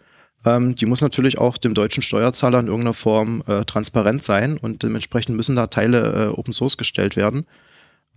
[0.45, 4.83] ähm, die muss natürlich auch dem deutschen Steuerzahler in irgendeiner Form äh, transparent sein und
[4.83, 7.47] dementsprechend müssen da Teile äh, Open Source gestellt werden.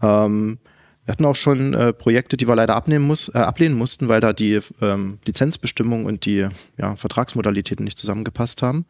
[0.02, 0.60] Ähm,
[1.06, 4.22] wir hatten auch schon äh, Projekte, die wir leider abnehmen muss, äh, ablehnen mussten, weil
[4.22, 8.86] da die ähm, Lizenzbestimmungen und die ja, Vertragsmodalitäten nicht zusammengepasst haben.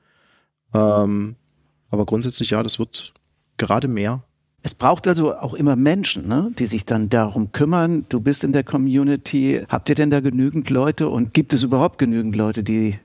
[0.73, 1.35] Ähm,
[1.89, 3.13] aber grundsätzlich ja, das wird
[3.57, 4.23] gerade mehr.
[4.65, 8.07] Es braucht also auch immer Menschen, ne, die sich dann darum kümmern.
[8.09, 9.63] Du bist in der Community.
[9.69, 12.97] Habt ihr denn da genügend Leute und gibt es überhaupt genügend Leute, die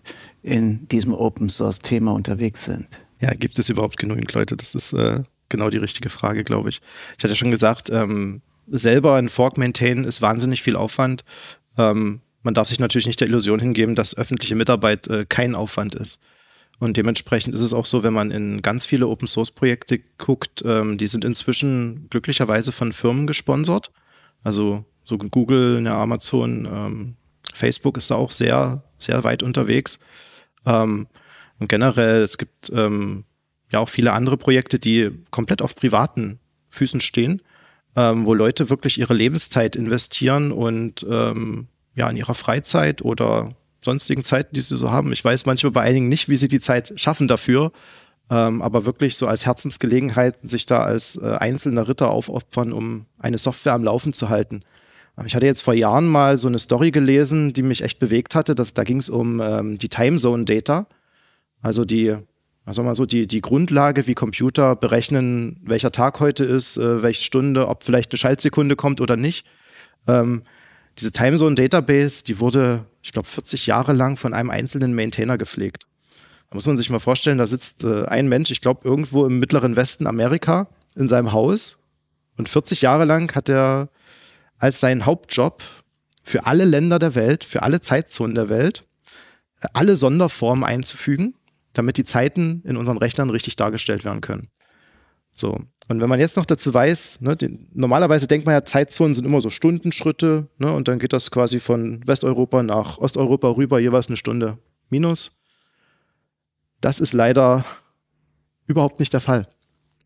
[0.42, 2.86] in diesem Open Source Thema unterwegs sind?
[3.20, 4.56] Ja, gibt es überhaupt genügend Leute?
[4.56, 6.80] Das ist äh, genau die richtige Frage, glaube ich.
[7.18, 11.24] Ich hatte schon gesagt, ähm, selber ein Fork maintainen ist wahnsinnig viel Aufwand.
[11.76, 15.94] Ähm, man darf sich natürlich nicht der Illusion hingeben, dass öffentliche Mitarbeit äh, kein Aufwand
[15.94, 16.20] ist.
[16.80, 20.62] Und dementsprechend ist es auch so, wenn man in ganz viele Open Source Projekte guckt,
[20.64, 23.92] ähm, die sind inzwischen glücklicherweise von Firmen gesponsert.
[24.42, 27.16] Also so Google, ja, Amazon, ähm,
[27.52, 29.98] Facebook ist da auch sehr, sehr weit unterwegs.
[30.64, 31.06] Ähm,
[31.58, 33.24] und generell, es gibt ähm,
[33.70, 36.40] ja auch viele andere Projekte, die komplett auf privaten
[36.70, 37.42] Füßen stehen,
[37.94, 44.24] ähm, wo Leute wirklich ihre Lebenszeit investieren und ähm, ja in ihrer Freizeit oder sonstigen
[44.24, 45.12] Zeiten, die sie so haben.
[45.12, 47.72] Ich weiß manchmal bei einigen nicht, wie sie die Zeit schaffen dafür.
[48.30, 53.38] Ähm, aber wirklich so als Herzensgelegenheit, sich da als äh, einzelner Ritter aufopfern, um eine
[53.38, 54.62] Software am Laufen zu halten.
[55.18, 58.36] Ähm, ich hatte jetzt vor Jahren mal so eine Story gelesen, die mich echt bewegt
[58.36, 58.54] hatte.
[58.54, 60.86] Das, da ging es um ähm, die Timezone Data.
[61.60, 62.14] Also die,
[62.64, 67.24] also mal so die, die Grundlage, wie Computer berechnen, welcher Tag heute ist, äh, welche
[67.24, 69.44] Stunde, ob vielleicht eine Schaltsekunde kommt oder nicht.
[70.06, 70.42] Ähm,
[70.98, 75.86] diese Timezone Database, die wurde, ich glaube, 40 Jahre lang von einem einzelnen Maintainer gepflegt.
[76.50, 79.38] Da muss man sich mal vorstellen, da sitzt äh, ein Mensch, ich glaube, irgendwo im
[79.38, 81.78] mittleren Westen Amerika in seinem Haus
[82.36, 83.88] und 40 Jahre lang hat er
[84.58, 85.62] als seinen Hauptjob
[86.24, 88.86] für alle Länder der Welt, für alle Zeitzonen der Welt,
[89.60, 91.34] äh, alle Sonderformen einzufügen,
[91.72, 94.48] damit die Zeiten in unseren Rechnern richtig dargestellt werden können.
[95.32, 95.60] So.
[95.90, 99.24] Und wenn man jetzt noch dazu weiß, ne, die, normalerweise denkt man ja, Zeitzonen sind
[99.24, 104.06] immer so Stundenschritte, ne, und dann geht das quasi von Westeuropa nach Osteuropa rüber, jeweils
[104.06, 104.56] eine Stunde
[104.88, 105.40] minus.
[106.80, 107.64] Das ist leider
[108.68, 109.48] überhaupt nicht der Fall.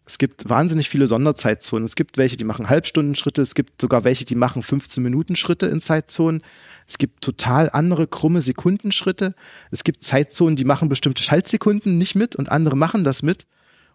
[0.07, 1.85] Es gibt wahnsinnig viele Sonderzeitzonen.
[1.85, 3.43] Es gibt welche, die machen Halbstundenschritte.
[3.43, 6.41] Es gibt sogar welche, die machen 15-Minuten-Schritte in Zeitzonen.
[6.87, 9.35] Es gibt total andere krumme Sekundenschritte.
[9.71, 13.47] Es gibt Zeitzonen, die machen bestimmte Schaltsekunden nicht mit und andere machen das mit.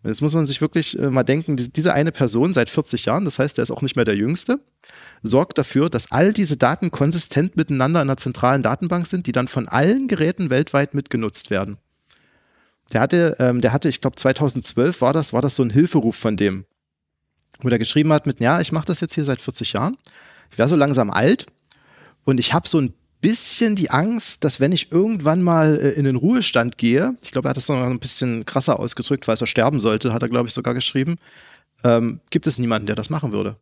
[0.02, 3.26] Und jetzt muss man sich wirklich äh, mal denken, diese eine Person seit 40 Jahren,
[3.26, 4.60] das heißt, er ist auch nicht mehr der Jüngste,
[5.24, 9.50] sorgt dafür, dass all diese Daten konsistent miteinander in einer zentralen Datenbank sind, die dann
[9.50, 11.78] von allen Geräten weltweit mitgenutzt werden.
[12.94, 16.16] Der hatte, ähm, der hatte, ich glaube 2012 war das, war das so ein Hilferuf
[16.16, 16.66] von dem,
[17.60, 19.98] wo der geschrieben hat mit, ja, ich mache das jetzt hier seit 40 Jahren,
[20.50, 21.46] ich wäre so langsam alt
[22.24, 26.06] und ich habe so ein bisschen die Angst, dass wenn ich irgendwann mal äh, in
[26.06, 29.48] den Ruhestand gehe, ich glaube, er hat das noch ein bisschen krasser ausgedrückt, weil er
[29.48, 31.18] sterben sollte, hat er, glaube ich, sogar geschrieben,
[31.84, 33.58] ähm, gibt es niemanden, der das machen würde.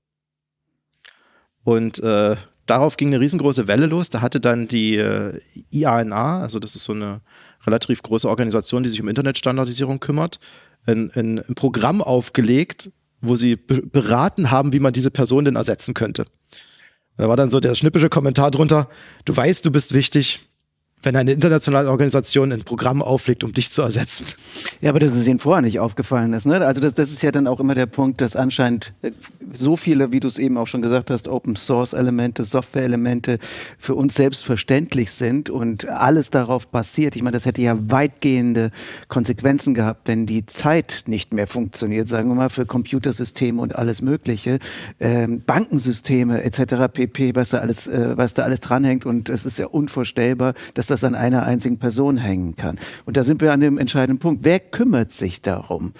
[1.63, 4.09] Und äh, darauf ging eine riesengroße Welle los.
[4.09, 5.39] Da hatte dann die äh,
[5.71, 7.21] IANA, also das ist so eine
[7.65, 10.39] relativ große Organisation, die sich um Internetstandardisierung kümmert,
[10.85, 15.93] ein, ein, ein Programm aufgelegt, wo sie beraten haben, wie man diese Person denn ersetzen
[15.93, 16.25] könnte.
[17.17, 18.87] Da war dann so der schnippische Kommentar drunter,
[19.25, 20.47] du weißt, du bist wichtig,
[21.03, 24.37] wenn eine internationale Organisation ein Programm auflegt, um dich zu ersetzen.
[24.81, 26.45] Ja, aber dass es Ihnen vorher nicht aufgefallen ist.
[26.45, 26.65] Ne?
[26.65, 29.11] Also das, das ist ja dann auch immer der Punkt, dass anscheinend äh,
[29.53, 33.37] so viele, wie du es eben auch schon gesagt hast, Open-Source-Elemente, Software-Elemente
[33.77, 37.15] für uns selbstverständlich sind und alles darauf basiert.
[37.15, 38.71] Ich meine, das hätte ja weitgehende
[39.07, 44.01] Konsequenzen gehabt, wenn die Zeit nicht mehr funktioniert, sagen wir mal, für Computersysteme und alles
[44.01, 44.57] Mögliche,
[44.99, 46.91] ähm, Bankensysteme etc.
[46.91, 49.05] pp., was da alles, äh, was da alles dranhängt.
[49.05, 52.79] Und es ist ja unvorstellbar, dass das an einer einzigen Person hängen kann.
[53.05, 54.43] Und da sind wir an dem entscheidenden Punkt.
[54.43, 55.93] Wer kümmert sich darum?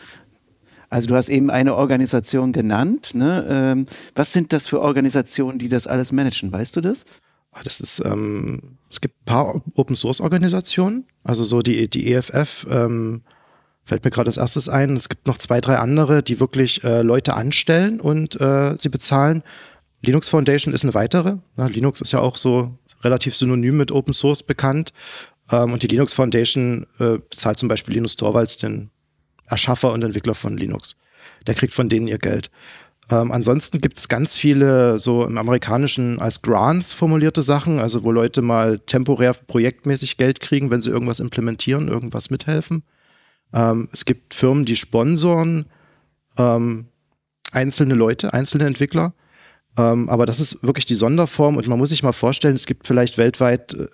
[0.90, 3.14] Also du hast eben eine Organisation genannt.
[3.14, 3.46] Ne?
[3.50, 6.52] Ähm, was sind das für Organisationen, die das alles managen?
[6.52, 7.06] Weißt du das?
[7.52, 12.14] Ah, das ist, ähm, es gibt ein paar Open Source Organisationen, also so die, die
[12.14, 13.22] EFF, ähm,
[13.84, 14.96] fällt mir gerade als erstes ein.
[14.96, 19.44] Es gibt noch zwei, drei andere, die wirklich äh, Leute anstellen und äh, sie bezahlen.
[20.06, 21.38] Linux Foundation ist eine weitere.
[21.56, 24.94] Na, Linux ist ja auch so relativ synonym mit Open Source bekannt.
[25.52, 28.90] Ähm, und die Linux Foundation äh, bezahlt zum Beispiel Linus Torvalds, den
[29.46, 30.96] Erschaffer und Entwickler von Linux.
[31.46, 32.50] Der kriegt von denen ihr Geld.
[33.10, 38.12] Ähm, ansonsten gibt es ganz viele so im amerikanischen als Grants formulierte Sachen, also wo
[38.12, 42.84] Leute mal temporär projektmäßig Geld kriegen, wenn sie irgendwas implementieren, irgendwas mithelfen.
[43.54, 45.68] Ähm, es gibt Firmen, die sponsoren
[46.38, 46.88] ähm,
[47.52, 49.14] einzelne Leute, einzelne Entwickler.
[49.78, 52.88] Ähm, aber das ist wirklich die Sonderform und man muss sich mal vorstellen, es gibt
[52.88, 53.88] vielleicht weltweit äh,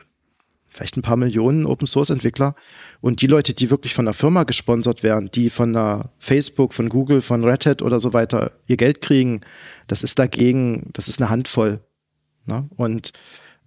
[0.74, 2.56] vielleicht ein paar Millionen Open Source Entwickler
[3.00, 6.90] und die Leute, die wirklich von einer Firma gesponsert werden, die von einer Facebook, von
[6.90, 9.42] Google, von Red Hat oder so weiter ihr Geld kriegen,
[9.88, 11.80] das ist dagegen, das ist eine Handvoll.
[12.46, 12.68] Ne?
[12.76, 13.12] Und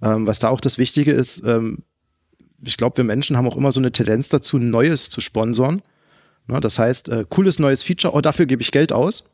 [0.02, 1.85] ähm, was da auch das Wichtige ist, ähm,
[2.64, 5.83] ich glaube, wir Menschen haben auch immer so eine Tendenz dazu, Neues zu sponsern.
[6.48, 6.59] Ne?
[6.61, 9.24] Das heißt, äh, cooles neues Feature, oh, dafür gebe ich Geld aus.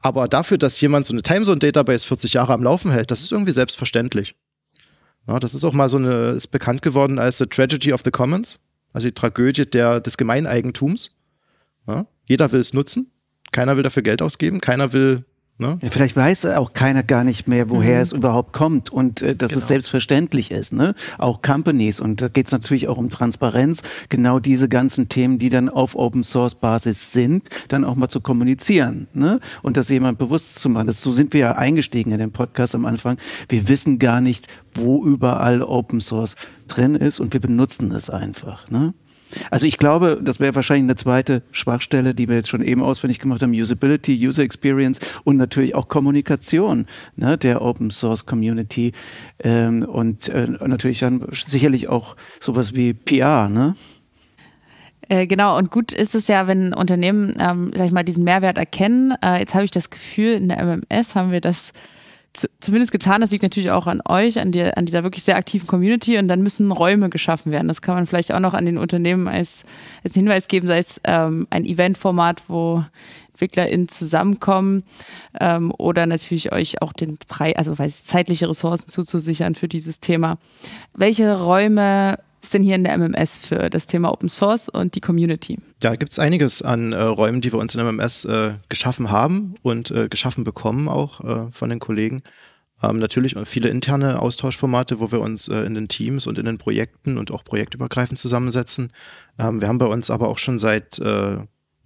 [0.00, 3.52] Aber dafür, dass jemand so eine Timezone-Database 40 Jahre am Laufen hält, das ist irgendwie
[3.52, 4.36] selbstverständlich.
[5.26, 8.10] Ja, das ist auch mal so eine, ist bekannt geworden als The Tragedy of the
[8.10, 8.58] Commons,
[8.92, 11.16] also die Tragödie der, des Gemeineigentums.
[11.86, 13.10] Ja, jeder will es nutzen,
[13.52, 15.24] keiner will dafür Geld ausgeben, keiner will
[15.60, 15.76] Ne?
[15.82, 18.02] Ja, vielleicht weiß auch keiner gar nicht mehr, woher mhm.
[18.02, 19.60] es überhaupt kommt und äh, dass genau.
[19.60, 20.72] es selbstverständlich ist.
[20.72, 20.94] Ne?
[21.18, 25.50] Auch Companies und da geht es natürlich auch um Transparenz, genau diese ganzen Themen, die
[25.50, 29.40] dann auf Open Source Basis sind, dann auch mal zu kommunizieren ne?
[29.62, 30.86] und das jemand bewusst zu machen.
[30.86, 33.18] Das, so sind wir ja eingestiegen in den Podcast am Anfang.
[33.48, 36.36] Wir wissen gar nicht, wo überall Open Source
[36.68, 38.70] drin ist und wir benutzen es einfach.
[38.70, 38.94] Ne?
[39.50, 43.18] Also ich glaube, das wäre wahrscheinlich eine zweite Schwachstelle, die wir jetzt schon eben ausfindig
[43.18, 46.86] gemacht haben, Usability, User Experience und natürlich auch Kommunikation
[47.16, 48.92] ne, der Open Source Community
[49.42, 53.74] ähm, und äh, natürlich dann sicherlich auch sowas wie PR, ne?
[55.08, 58.58] Äh, genau, und gut ist es ja, wenn Unternehmen, ähm, sag ich mal, diesen Mehrwert
[58.58, 59.14] erkennen.
[59.24, 61.72] Äh, jetzt habe ich das Gefühl, in der MMS haben wir das
[62.60, 63.20] zumindest getan.
[63.20, 66.18] Das liegt natürlich auch an euch, an, der, an dieser wirklich sehr aktiven Community.
[66.18, 67.68] Und dann müssen Räume geschaffen werden.
[67.68, 69.64] Das kann man vielleicht auch noch an den Unternehmen als,
[70.04, 72.84] als Hinweis geben, sei es ähm, ein Eventformat, wo
[73.38, 74.82] EntwicklerInnen zusammenkommen
[75.40, 80.00] ähm, oder natürlich euch auch den frei, also weiß ich, zeitliche Ressourcen zuzusichern für dieses
[80.00, 80.38] Thema.
[80.94, 85.00] Welche Räume ist denn hier in der MMS für das Thema Open Source und die
[85.00, 85.58] Community?
[85.82, 89.10] Ja, gibt es einiges an äh, Räumen, die wir uns in der MMS äh, geschaffen
[89.10, 92.22] haben und äh, geschaffen bekommen auch äh, von den Kollegen.
[92.82, 96.58] Ähm, natürlich viele interne Austauschformate, wo wir uns äh, in den Teams und in den
[96.58, 98.92] Projekten und auch projektübergreifend zusammensetzen.
[99.38, 101.38] Ähm, wir haben bei uns aber auch schon seit äh,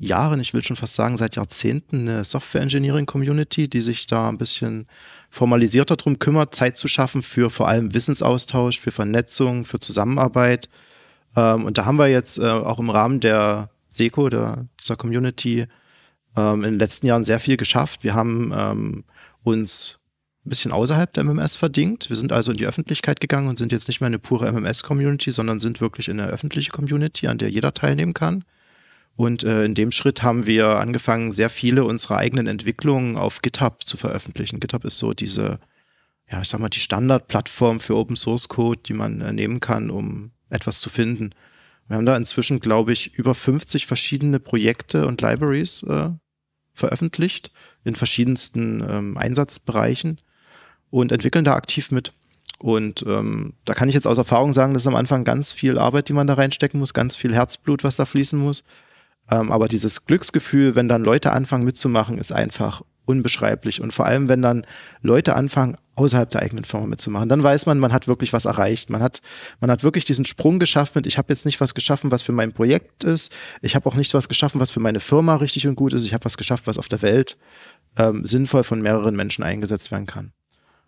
[0.02, 4.28] Jahren, ich will schon fast sagen seit Jahrzehnten, eine Software Engineering Community, die sich da
[4.28, 4.86] ein bisschen
[5.30, 10.68] formalisierter darum kümmert, Zeit zu schaffen für vor allem Wissensaustausch, für Vernetzung, für Zusammenarbeit.
[11.36, 15.66] Ähm, und da haben wir jetzt äh, auch im Rahmen der SECO, der, dieser Community,
[16.36, 18.04] ähm, in den letzten Jahren sehr viel geschafft.
[18.04, 19.04] Wir haben ähm,
[19.42, 19.98] uns
[20.44, 22.10] ein bisschen außerhalb der MMS verdingt.
[22.10, 25.30] Wir sind also in die Öffentlichkeit gegangen und sind jetzt nicht mehr eine pure MMS-Community,
[25.30, 28.44] sondern sind wirklich in eine öffentliche Community, an der jeder teilnehmen kann.
[29.16, 33.84] Und äh, in dem Schritt haben wir angefangen, sehr viele unserer eigenen Entwicklungen auf GitHub
[33.84, 34.60] zu veröffentlichen.
[34.60, 35.60] GitHub ist so diese,
[36.30, 39.90] ja, ich sag mal, die Standardplattform für Open Source Code, die man äh, nehmen kann,
[39.90, 41.30] um etwas zu finden.
[41.88, 46.10] Wir haben da inzwischen, glaube ich, über 50 verschiedene Projekte und Libraries äh,
[46.72, 47.50] veröffentlicht
[47.84, 50.20] in verschiedensten ähm, Einsatzbereichen
[50.90, 52.12] und entwickeln da aktiv mit.
[52.58, 55.78] Und ähm, da kann ich jetzt aus Erfahrung sagen, das ist am Anfang ganz viel
[55.78, 58.62] Arbeit, die man da reinstecken muss, ganz viel Herzblut, was da fließen muss.
[59.30, 63.80] Ähm, aber dieses Glücksgefühl, wenn dann Leute anfangen mitzumachen, ist einfach unbeschreiblich.
[63.80, 64.66] Und vor allem, wenn dann
[65.02, 68.88] Leute anfangen, außerhalb der eigenen Firma mitzumachen, dann weiß man, man hat wirklich was erreicht.
[68.88, 69.20] Man hat,
[69.60, 72.32] man hat wirklich diesen Sprung geschafft mit, ich habe jetzt nicht was geschaffen, was für
[72.32, 73.32] mein Projekt ist.
[73.60, 76.04] Ich habe auch nicht was geschaffen, was für meine Firma richtig und gut ist.
[76.04, 77.36] Ich habe was geschafft, was auf der Welt
[77.96, 80.32] ähm, sinnvoll von mehreren Menschen eingesetzt werden kann.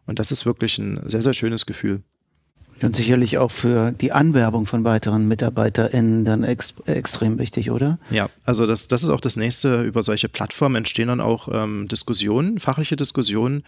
[0.06, 2.02] Und das ist wirklich ein sehr, sehr schönes Gefühl.
[2.82, 7.98] Und sicherlich auch für die Anwerbung von weiteren MitarbeiterInnen dann ex extrem wichtig, oder?
[8.10, 9.82] Ja, also das, das ist auch das nächste.
[9.82, 13.62] Über solche Plattformen entstehen dann auch ähm, Diskussionen, fachliche Diskussionen.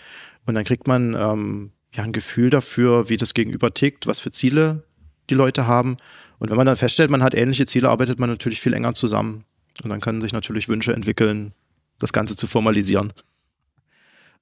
[0.44, 4.30] Und dann kriegt man ähm, ja ein Gefühl dafür, wie das Gegenüber tickt, was für
[4.30, 4.82] Ziele
[5.30, 5.96] die Leute haben.
[6.38, 9.44] Und wenn man dann feststellt, man hat ähnliche Ziele, arbeitet man natürlich viel enger zusammen.
[9.82, 11.52] Und dann können sich natürlich Wünsche entwickeln,
[11.98, 13.12] das Ganze zu formalisieren.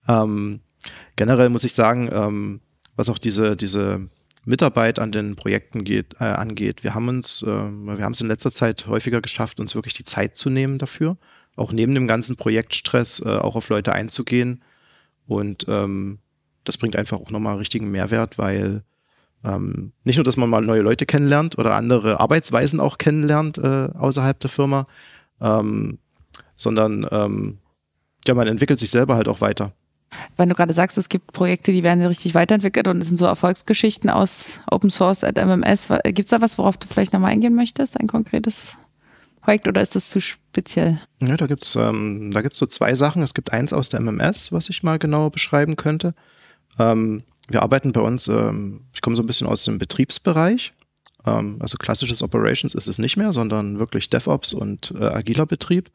[0.08, 0.60] Ähm,
[1.16, 2.60] generell muss ich sagen, ähm,
[2.96, 4.08] was auch diese, diese
[4.44, 6.84] Mitarbeit an den Projekten geht, äh, angeht.
[6.84, 10.04] Wir haben uns, äh, wir haben es in letzter Zeit häufiger geschafft, uns wirklich die
[10.04, 11.16] Zeit zu nehmen dafür,
[11.56, 14.62] auch neben dem ganzen Projektstress äh, auch auf Leute einzugehen.
[15.26, 16.18] Und ähm,
[16.64, 18.82] das bringt einfach auch nochmal richtigen Mehrwert, weil
[19.44, 23.88] ähm, nicht nur, dass man mal neue Leute kennenlernt oder andere Arbeitsweisen auch kennenlernt äh,
[23.94, 24.86] außerhalb der Firma,
[25.40, 25.98] ähm,
[26.56, 27.58] sondern ähm,
[28.26, 29.72] ja, man entwickelt sich selber halt auch weiter.
[30.36, 33.26] Wenn du gerade sagst, es gibt Projekte, die werden richtig weiterentwickelt und es sind so
[33.26, 35.88] Erfolgsgeschichten aus Open Source at MMS.
[36.04, 37.98] Gibt es da was, worauf du vielleicht nochmal eingehen möchtest?
[38.00, 38.76] Ein konkretes
[39.40, 40.98] Projekt oder ist das zu speziell?
[41.20, 43.22] Ja, da gibt es ähm, so zwei Sachen.
[43.22, 46.14] Es gibt eins aus der MMS, was ich mal genauer beschreiben könnte.
[46.78, 50.72] Ähm, wir arbeiten bei uns, ähm, ich komme so ein bisschen aus dem Betriebsbereich.
[51.26, 55.90] Ähm, also klassisches Operations ist es nicht mehr, sondern wirklich DevOps und äh, agiler Betrieb.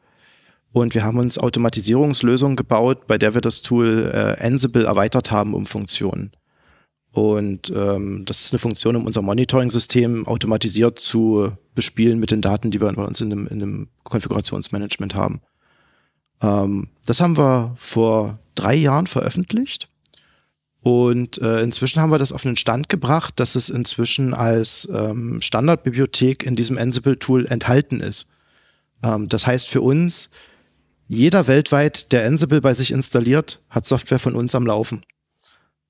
[0.72, 5.54] Und wir haben uns Automatisierungslösungen gebaut, bei der wir das Tool äh, Ansible erweitert haben
[5.54, 6.32] um Funktionen.
[7.12, 12.70] Und ähm, das ist eine Funktion, um unser Monitoring-System automatisiert zu bespielen mit den Daten,
[12.70, 15.40] die wir bei uns in dem, in dem Konfigurationsmanagement haben.
[16.40, 19.88] Ähm, das haben wir vor drei Jahren veröffentlicht.
[20.82, 25.42] Und äh, inzwischen haben wir das auf einen Stand gebracht, dass es inzwischen als ähm,
[25.42, 28.28] Standardbibliothek in diesem Ansible-Tool enthalten ist.
[29.02, 30.30] Ähm, das heißt für uns,
[31.10, 35.04] jeder weltweit, der Ansible bei sich installiert, hat Software von uns am Laufen.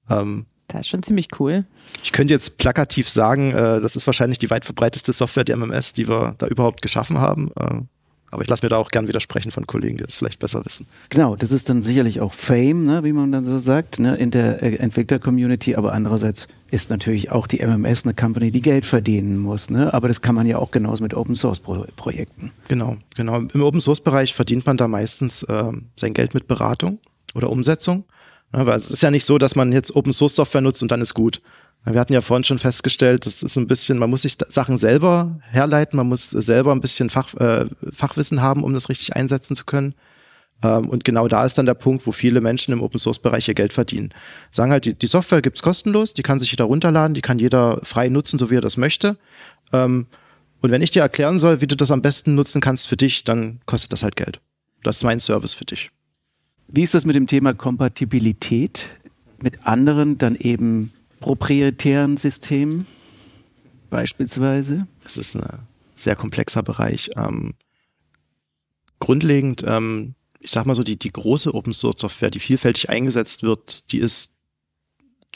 [0.08, 1.66] Ähm, das ist schon ziemlich cool.
[2.02, 5.92] Ich könnte jetzt plakativ sagen, äh, das ist wahrscheinlich die weit verbreiteste Software, die MMS,
[5.92, 7.50] die wir da überhaupt geschaffen haben.
[7.54, 7.82] Äh,
[8.30, 10.86] aber ich lasse mir da auch gern widersprechen von Kollegen, die das vielleicht besser wissen.
[11.08, 14.30] Genau, das ist dann sicherlich auch Fame, ne, wie man dann so sagt, ne, in
[14.30, 15.74] der äh, Entwickler-Community.
[15.74, 19.70] Aber andererseits ist natürlich auch die MMS eine Company, die Geld verdienen muss.
[19.70, 19.92] Ne?
[19.92, 22.52] Aber das kann man ja auch genauso mit Open-Source-Projekten.
[22.68, 23.40] Genau, genau.
[23.52, 26.98] Im Open-Source-Bereich verdient man da meistens äh, sein Geld mit Beratung
[27.34, 28.04] oder Umsetzung.
[28.52, 31.14] Ja, weil es ist ja nicht so, dass man jetzt Open-Source-Software nutzt und dann ist
[31.14, 31.40] gut.
[31.84, 35.40] Wir hatten ja vorhin schon festgestellt, das ist ein bisschen, man muss sich Sachen selber
[35.50, 39.64] herleiten, man muss selber ein bisschen Fach, äh, Fachwissen haben, um das richtig einsetzen zu
[39.64, 39.94] können.
[40.62, 43.72] Ähm, und genau da ist dann der Punkt, wo viele Menschen im Open-Source-Bereich ihr Geld
[43.72, 44.12] verdienen.
[44.52, 47.80] Sagen halt, die, die Software gibt's kostenlos, die kann sich jeder runterladen, die kann jeder
[47.82, 49.16] frei nutzen, so wie er das möchte.
[49.72, 50.06] Ähm,
[50.60, 53.24] und wenn ich dir erklären soll, wie du das am besten nutzen kannst für dich,
[53.24, 54.40] dann kostet das halt Geld.
[54.82, 55.90] Das ist mein Service für dich.
[56.68, 58.86] Wie ist das mit dem Thema Kompatibilität
[59.42, 62.86] mit anderen dann eben proprietären Systemen
[63.90, 64.86] beispielsweise?
[65.02, 67.10] Das ist ein sehr komplexer Bereich.
[67.16, 67.54] Ähm,
[68.98, 73.42] grundlegend, ähm, ich sag mal so, die, die große Open Source Software, die vielfältig eingesetzt
[73.42, 74.36] wird, die ist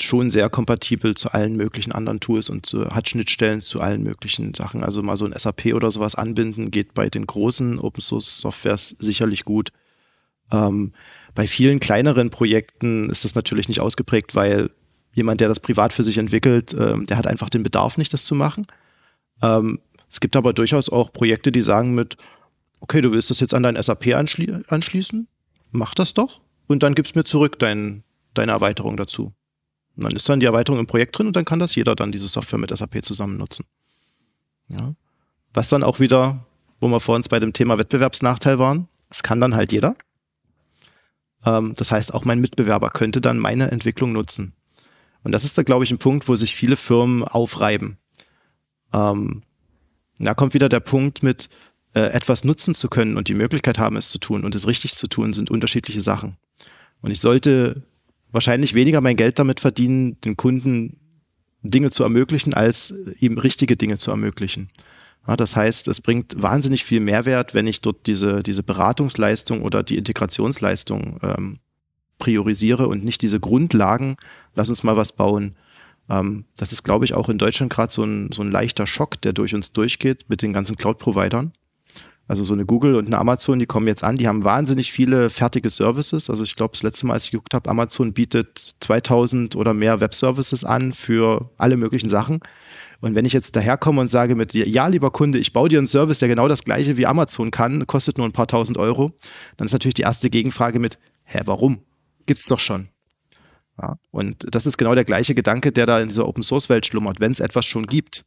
[0.00, 4.52] schon sehr kompatibel zu allen möglichen anderen Tools und zu, hat Schnittstellen zu allen möglichen
[4.54, 4.82] Sachen.
[4.82, 8.96] Also mal so ein SAP oder sowas anbinden geht bei den großen Open Source Softwares
[8.98, 9.70] sicherlich gut.
[10.50, 10.92] Ähm,
[11.34, 14.70] bei vielen kleineren Projekten ist das natürlich nicht ausgeprägt, weil
[15.14, 18.26] jemand, der das privat für sich entwickelt, ähm, der hat einfach den Bedarf nicht, das
[18.26, 18.66] zu machen.
[19.42, 22.16] Ähm, es gibt aber durchaus auch Projekte, die sagen mit,
[22.80, 25.26] okay, du willst das jetzt an dein SAP anschli anschließen,
[25.70, 29.32] mach das doch und dann gibst mir zurück dein, deine Erweiterung dazu.
[29.96, 32.12] Und dann ist dann die Erweiterung im Projekt drin und dann kann das jeder dann
[32.12, 33.64] diese Software mit SAP zusammen nutzen.
[34.68, 34.94] Ja.
[35.52, 36.44] Was dann auch wieder,
[36.80, 39.96] wo wir vor uns bei dem Thema Wettbewerbsnachteil waren, es kann dann halt jeder.
[41.44, 44.52] Ähm, das heißt, auch mein Mitbewerber könnte dann meine Entwicklung nutzen.
[45.24, 47.98] Und das ist da, glaube ich, ein Punkt, wo sich viele Firmen aufreiben.
[48.92, 49.42] Ähm,
[50.18, 51.48] da kommt wieder der Punkt mit,
[51.94, 54.94] äh, etwas nutzen zu können und die Möglichkeit haben, es zu tun und es richtig
[54.94, 56.36] zu tun, sind unterschiedliche Sachen.
[57.00, 57.82] Und ich sollte
[58.30, 60.98] wahrscheinlich weniger mein Geld damit verdienen, den Kunden
[61.62, 64.70] Dinge zu ermöglichen, als ihm richtige Dinge zu ermöglichen.
[65.26, 69.82] Ja, das heißt, es bringt wahnsinnig viel Mehrwert, wenn ich dort diese, diese Beratungsleistung oder
[69.82, 71.58] die Integrationsleistung ähm,
[72.18, 74.16] priorisiere und nicht diese Grundlagen,
[74.54, 75.56] lass uns mal was bauen.
[76.08, 79.20] Ähm, das ist, glaube ich, auch in Deutschland gerade so ein, so ein leichter Schock,
[79.22, 81.52] der durch uns durchgeht mit den ganzen Cloud-Providern.
[82.26, 85.28] Also so eine Google und eine Amazon, die kommen jetzt an, die haben wahnsinnig viele
[85.28, 86.30] fertige Services.
[86.30, 90.00] Also ich glaube, das letzte Mal, als ich geguckt habe, Amazon bietet 2000 oder mehr
[90.00, 92.40] Web-Services an für alle möglichen Sachen.
[93.02, 95.86] Und wenn ich jetzt daherkomme und sage mit, ja, lieber Kunde, ich baue dir einen
[95.86, 99.12] Service, der genau das gleiche wie Amazon kann, kostet nur ein paar tausend Euro,
[99.58, 101.80] dann ist natürlich die erste Gegenfrage mit, hä, warum?
[102.26, 102.88] Gibt's doch schon.
[103.80, 103.96] Ja?
[104.10, 107.20] Und das ist genau der gleiche Gedanke, der da in dieser Open Source Welt schlummert.
[107.20, 108.24] Wenn es etwas schon gibt,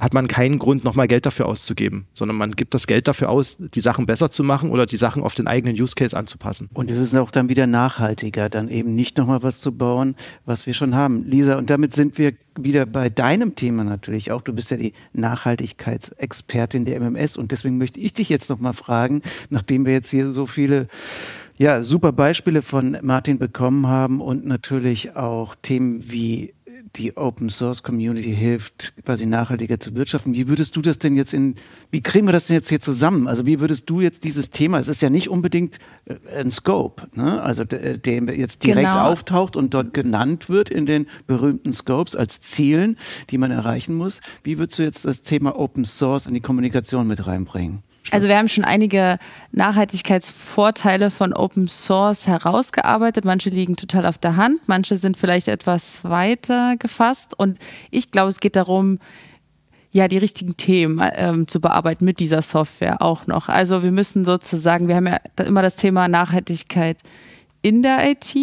[0.00, 3.58] hat man keinen Grund, nochmal Geld dafür auszugeben, sondern man gibt das Geld dafür aus,
[3.58, 6.70] die Sachen besser zu machen oder die Sachen auf den eigenen Use Case anzupassen.
[6.72, 10.16] Und es ist auch dann wieder nachhaltiger, dann eben nicht nochmal was zu bauen,
[10.46, 11.24] was wir schon haben.
[11.24, 14.40] Lisa, und damit sind wir wieder bei deinem Thema natürlich auch.
[14.40, 19.22] Du bist ja die Nachhaltigkeitsexpertin der MMS und deswegen möchte ich dich jetzt nochmal fragen,
[19.50, 20.88] nachdem wir jetzt hier so viele
[21.62, 26.54] ja, super Beispiele von Martin bekommen haben und natürlich auch Themen wie
[26.96, 30.34] die Open Source Community hilft, quasi nachhaltiger zu wirtschaften.
[30.34, 31.54] Wie würdest du das denn jetzt in,
[31.92, 33.28] wie kriegen wir das denn jetzt hier zusammen?
[33.28, 37.04] Also wie würdest du jetzt dieses Thema, es ist ja nicht unbedingt äh, ein Scope,
[37.14, 37.40] ne?
[37.40, 39.04] also der, der jetzt direkt genau.
[39.04, 42.98] auftaucht und dort genannt wird in den berühmten Scopes als Zielen,
[43.30, 44.20] die man erreichen muss.
[44.42, 47.84] Wie würdest du jetzt das Thema Open Source in die Kommunikation mit reinbringen?
[48.10, 49.18] Also wir haben schon einige
[49.52, 53.24] Nachhaltigkeitsvorteile von Open Source herausgearbeitet.
[53.24, 57.38] Manche liegen total auf der Hand, manche sind vielleicht etwas weiter gefasst.
[57.38, 57.58] Und
[57.90, 58.98] ich glaube, es geht darum,
[59.94, 63.48] ja, die richtigen Themen ähm, zu bearbeiten mit dieser Software auch noch.
[63.48, 66.96] Also wir müssen sozusagen, wir haben ja immer das Thema Nachhaltigkeit
[67.62, 68.34] in der IT,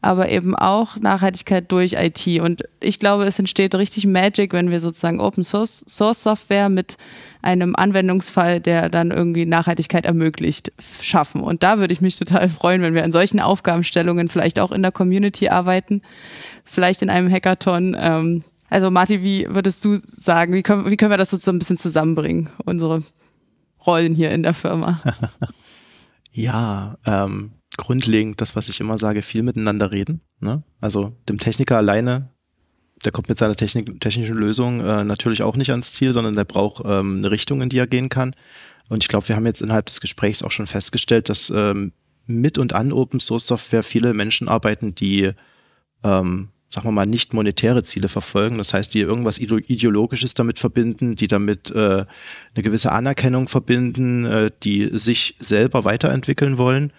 [0.00, 2.26] aber eben auch Nachhaltigkeit durch IT.
[2.40, 6.96] Und ich glaube, es entsteht richtig Magic, wenn wir sozusagen Open Source, Source Software mit
[7.42, 11.42] einem Anwendungsfall, der dann irgendwie Nachhaltigkeit ermöglicht, schaffen.
[11.42, 14.82] Und da würde ich mich total freuen, wenn wir an solchen Aufgabenstellungen vielleicht auch in
[14.82, 16.00] der Community arbeiten,
[16.64, 17.94] vielleicht in einem Hackathon.
[17.98, 21.58] Ähm, also Martin, wie würdest du sagen, wie können, wie können wir das so ein
[21.58, 23.02] bisschen zusammenbringen, unsere
[23.86, 25.02] Rollen hier in der Firma?
[26.32, 30.20] ja, ähm, grundlegend das, was ich immer sage, viel miteinander reden.
[30.40, 30.62] Ne?
[30.80, 32.30] Also dem Techniker alleine,
[33.04, 36.44] der kommt mit seiner Technik, technischen Lösung äh, natürlich auch nicht ans Ziel, sondern der
[36.44, 38.34] braucht ähm, eine Richtung, in die er gehen kann.
[38.88, 41.92] Und ich glaube, wir haben jetzt innerhalb des Gesprächs auch schon festgestellt, dass ähm,
[42.26, 45.32] mit und an Open Source Software viele Menschen arbeiten, die,
[46.02, 48.58] ähm, sagen wir mal, nicht monetäre Ziele verfolgen.
[48.58, 52.04] Das heißt, die irgendwas Ideologisches damit verbinden, die damit äh,
[52.54, 56.92] eine gewisse Anerkennung verbinden, äh, die sich selber weiterentwickeln wollen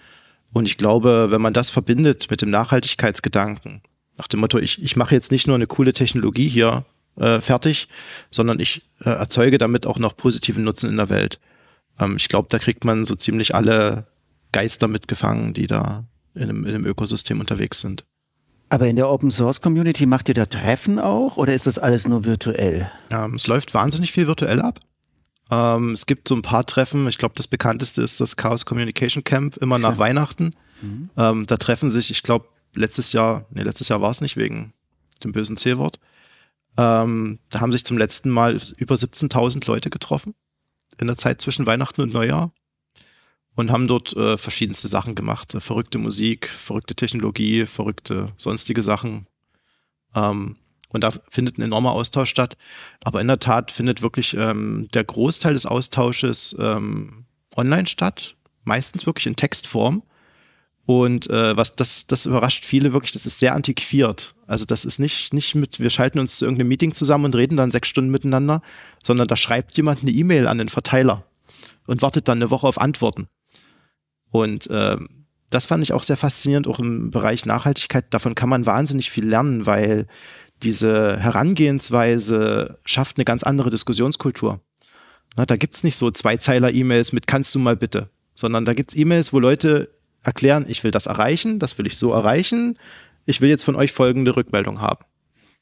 [0.55, 3.81] und ich glaube, wenn man das verbindet mit dem Nachhaltigkeitsgedanken,
[4.17, 6.85] nach dem Motto, ich, ich mache jetzt nicht nur eine coole Technologie hier
[7.17, 7.89] äh, fertig,
[8.31, 11.41] sondern ich äh, erzeuge damit auch noch positiven Nutzen in der Welt.
[11.99, 14.07] Ähm, ich glaube, da kriegt man so ziemlich alle
[14.53, 18.05] Geister mitgefangen, die da in einem, in einem Ökosystem unterwegs sind.
[18.69, 22.07] Aber in der Open Source Community macht ihr da Treffen auch oder ist das alles
[22.07, 22.89] nur virtuell?
[23.09, 24.79] Ähm, es läuft wahnsinnig viel virtuell ab.
[25.51, 27.07] Ähm, es gibt so ein paar Treffen.
[27.07, 29.97] Ich glaube, das bekannteste ist das Chaos Communication Camp immer nach.
[29.97, 30.51] Weihnachten.
[30.81, 31.09] Mhm.
[31.17, 34.73] Ähm, da treffen sich, ich glaube, letztes Jahr, nee, letztes Jahr war es nicht wegen
[35.23, 35.99] dem bösen C-Wort.
[36.77, 40.33] Ähm, da haben sich zum letzten Mal über 17.000 Leute getroffen
[40.99, 42.51] in der Zeit zwischen Weihnachten und Neujahr
[43.55, 45.55] und haben dort äh, verschiedenste Sachen gemacht.
[45.59, 49.27] Verrückte Musik, verrückte Technologie, verrückte sonstige Sachen.
[50.13, 50.57] Ähm,
[50.89, 52.57] und da findet ein enormer Austausch statt.
[53.03, 57.25] Aber in der Tat findet wirklich ähm, der Großteil des Austausches ähm,
[57.55, 60.03] online statt, meistens wirklich in Textform.
[60.85, 64.35] Und äh, was das, das überrascht viele wirklich, das ist sehr antiquiert.
[64.45, 67.57] Also das ist nicht, nicht mit, wir schalten uns zu irgendeinem Meeting zusammen und reden
[67.57, 68.61] dann sechs Stunden miteinander,
[69.03, 71.23] sondern da schreibt jemand eine E-Mail an den Verteiler
[71.87, 73.27] und wartet dann eine Woche auf Antworten.
[74.29, 74.97] Und äh,
[75.49, 78.05] das fand ich auch sehr faszinierend, auch im Bereich Nachhaltigkeit.
[78.13, 80.07] Davon kann man wahnsinnig viel lernen, weil
[80.63, 84.59] diese Herangehensweise schafft eine ganz andere Diskussionskultur.
[85.37, 89.33] Na, da gibt's nicht so Zweizeiler-E-Mails mit kannst du mal bitte, sondern da gibt's E-Mails,
[89.33, 89.89] wo Leute
[90.23, 92.77] erklären, ich will das erreichen, das will ich so erreichen,
[93.25, 95.05] ich will jetzt von euch folgende Rückmeldung haben.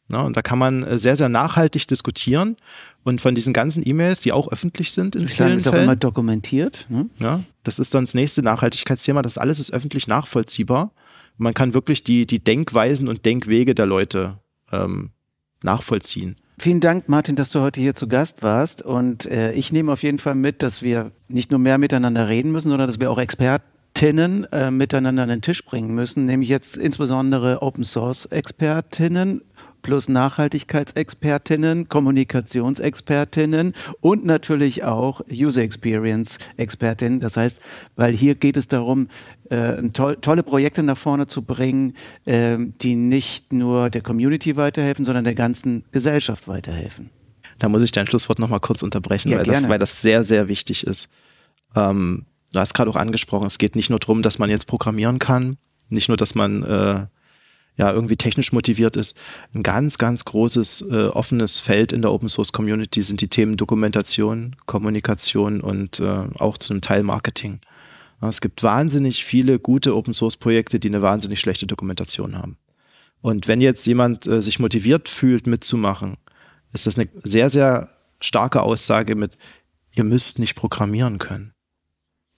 [0.10, 2.58] Na, und da kann man äh, sehr, sehr nachhaltig diskutieren
[3.04, 5.78] und von diesen ganzen E-Mails, die auch öffentlich sind in ich vielen ist Fällen.
[5.78, 6.86] auch immer dokumentiert.
[6.90, 7.10] Ne?
[7.20, 9.22] Ja, das ist dann das nächste Nachhaltigkeitsthema.
[9.22, 10.92] Das alles ist öffentlich nachvollziehbar.
[11.38, 14.38] Man kann wirklich die, die Denkweisen und Denkwege der Leute
[14.74, 15.12] ähm,
[15.62, 16.36] nachvollziehen.
[16.60, 18.82] Vielen Dank, Martin, dass du heute hier zu Gast warst.
[18.82, 22.52] Und äh, ich nehme auf jeden Fall mit, dass wir nicht nur mehr miteinander reden
[22.52, 26.78] müssen, sondern dass wir auch Expertinnen äh, miteinander an den Tisch bringen müssen, nämlich jetzt
[26.78, 29.42] insbesondere Open Source Expertinnen
[29.84, 37.20] plus Nachhaltigkeitsexpertinnen, Kommunikationsexpertinnen und natürlich auch User Experience Expertinnen.
[37.20, 37.62] Das heißt,
[37.96, 39.10] weil hier geht es darum,
[39.50, 41.94] äh, to tolle Projekte nach vorne zu bringen,
[42.26, 47.12] äh, die nicht nur der Community weiterhelfen, sondern der ganzen Gesellschaft weiterhelfen.
[47.60, 50.48] Da muss ich dein Schlusswort nochmal kurz unterbrechen, ja, weil, das, weil das sehr, sehr
[50.48, 51.08] wichtig ist.
[51.76, 55.20] Ähm, du hast gerade auch angesprochen, es geht nicht nur darum, dass man jetzt programmieren
[55.20, 55.58] kann,
[55.90, 57.06] nicht nur, dass man äh,
[57.76, 59.18] ja irgendwie technisch motiviert ist.
[59.54, 63.58] Ein ganz, ganz großes äh, offenes Feld in der Open Source Community sind die Themen
[63.58, 67.60] Dokumentation, Kommunikation und äh, auch zu einem Teil Marketing.
[68.22, 72.58] Ja, es gibt wahnsinnig viele gute Open Source Projekte, die eine wahnsinnig schlechte Dokumentation haben.
[73.22, 76.16] Und wenn jetzt jemand äh, sich motiviert fühlt, mitzumachen,
[76.74, 79.38] ist das eine sehr, sehr starke Aussage mit,
[79.94, 81.54] ihr müsst nicht programmieren können.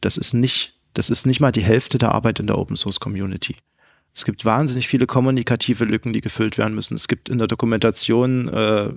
[0.02, 3.00] Das ist nicht, das ist nicht mal die Hälfte der Arbeit in der Open Source
[3.00, 3.56] Community.
[4.16, 6.96] Es gibt wahnsinnig viele kommunikative Lücken, die gefüllt werden müssen.
[6.96, 8.90] Es gibt in der Dokumentation äh,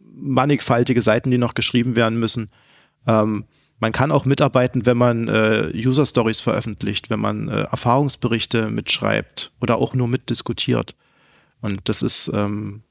[0.00, 2.48] mannigfaltige Seiten, die noch geschrieben werden müssen.
[3.06, 3.44] Ähm,
[3.78, 9.52] man kann auch mitarbeiten, wenn man äh, User Stories veröffentlicht, wenn man äh, Erfahrungsberichte mitschreibt
[9.60, 10.94] oder auch nur mitdiskutiert.
[11.60, 12.82] Und das ist ähm,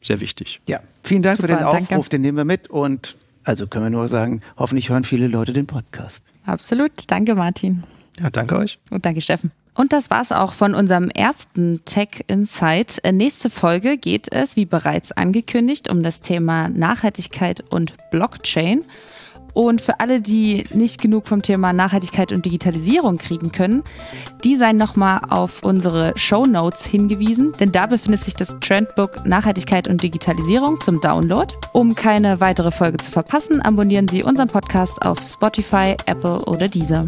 [0.00, 0.60] sehr wichtig.
[0.66, 2.08] Ja, vielen Dank Super, für den Aufruf, danke.
[2.08, 5.66] den nehmen wir mit und also können wir nur sagen, hoffentlich hören viele Leute den
[5.66, 6.24] Podcast.
[6.46, 7.84] Absolut, danke Martin.
[8.20, 8.78] Ja, danke euch.
[8.90, 9.52] Und danke Steffen.
[9.74, 12.98] Und das war's auch von unserem ersten Tech Insight.
[13.04, 18.84] Äh, nächste Folge geht es, wie bereits angekündigt, um das Thema Nachhaltigkeit und Blockchain.
[19.54, 23.82] Und für alle, die nicht genug vom Thema Nachhaltigkeit und Digitalisierung kriegen können,
[24.44, 29.88] die seien nochmal auf unsere Show Notes hingewiesen, denn da befindet sich das Trendbook Nachhaltigkeit
[29.88, 31.54] und Digitalisierung zum Download.
[31.72, 37.04] Um keine weitere Folge zu verpassen, abonnieren Sie unseren Podcast auf Spotify, Apple oder Deezer.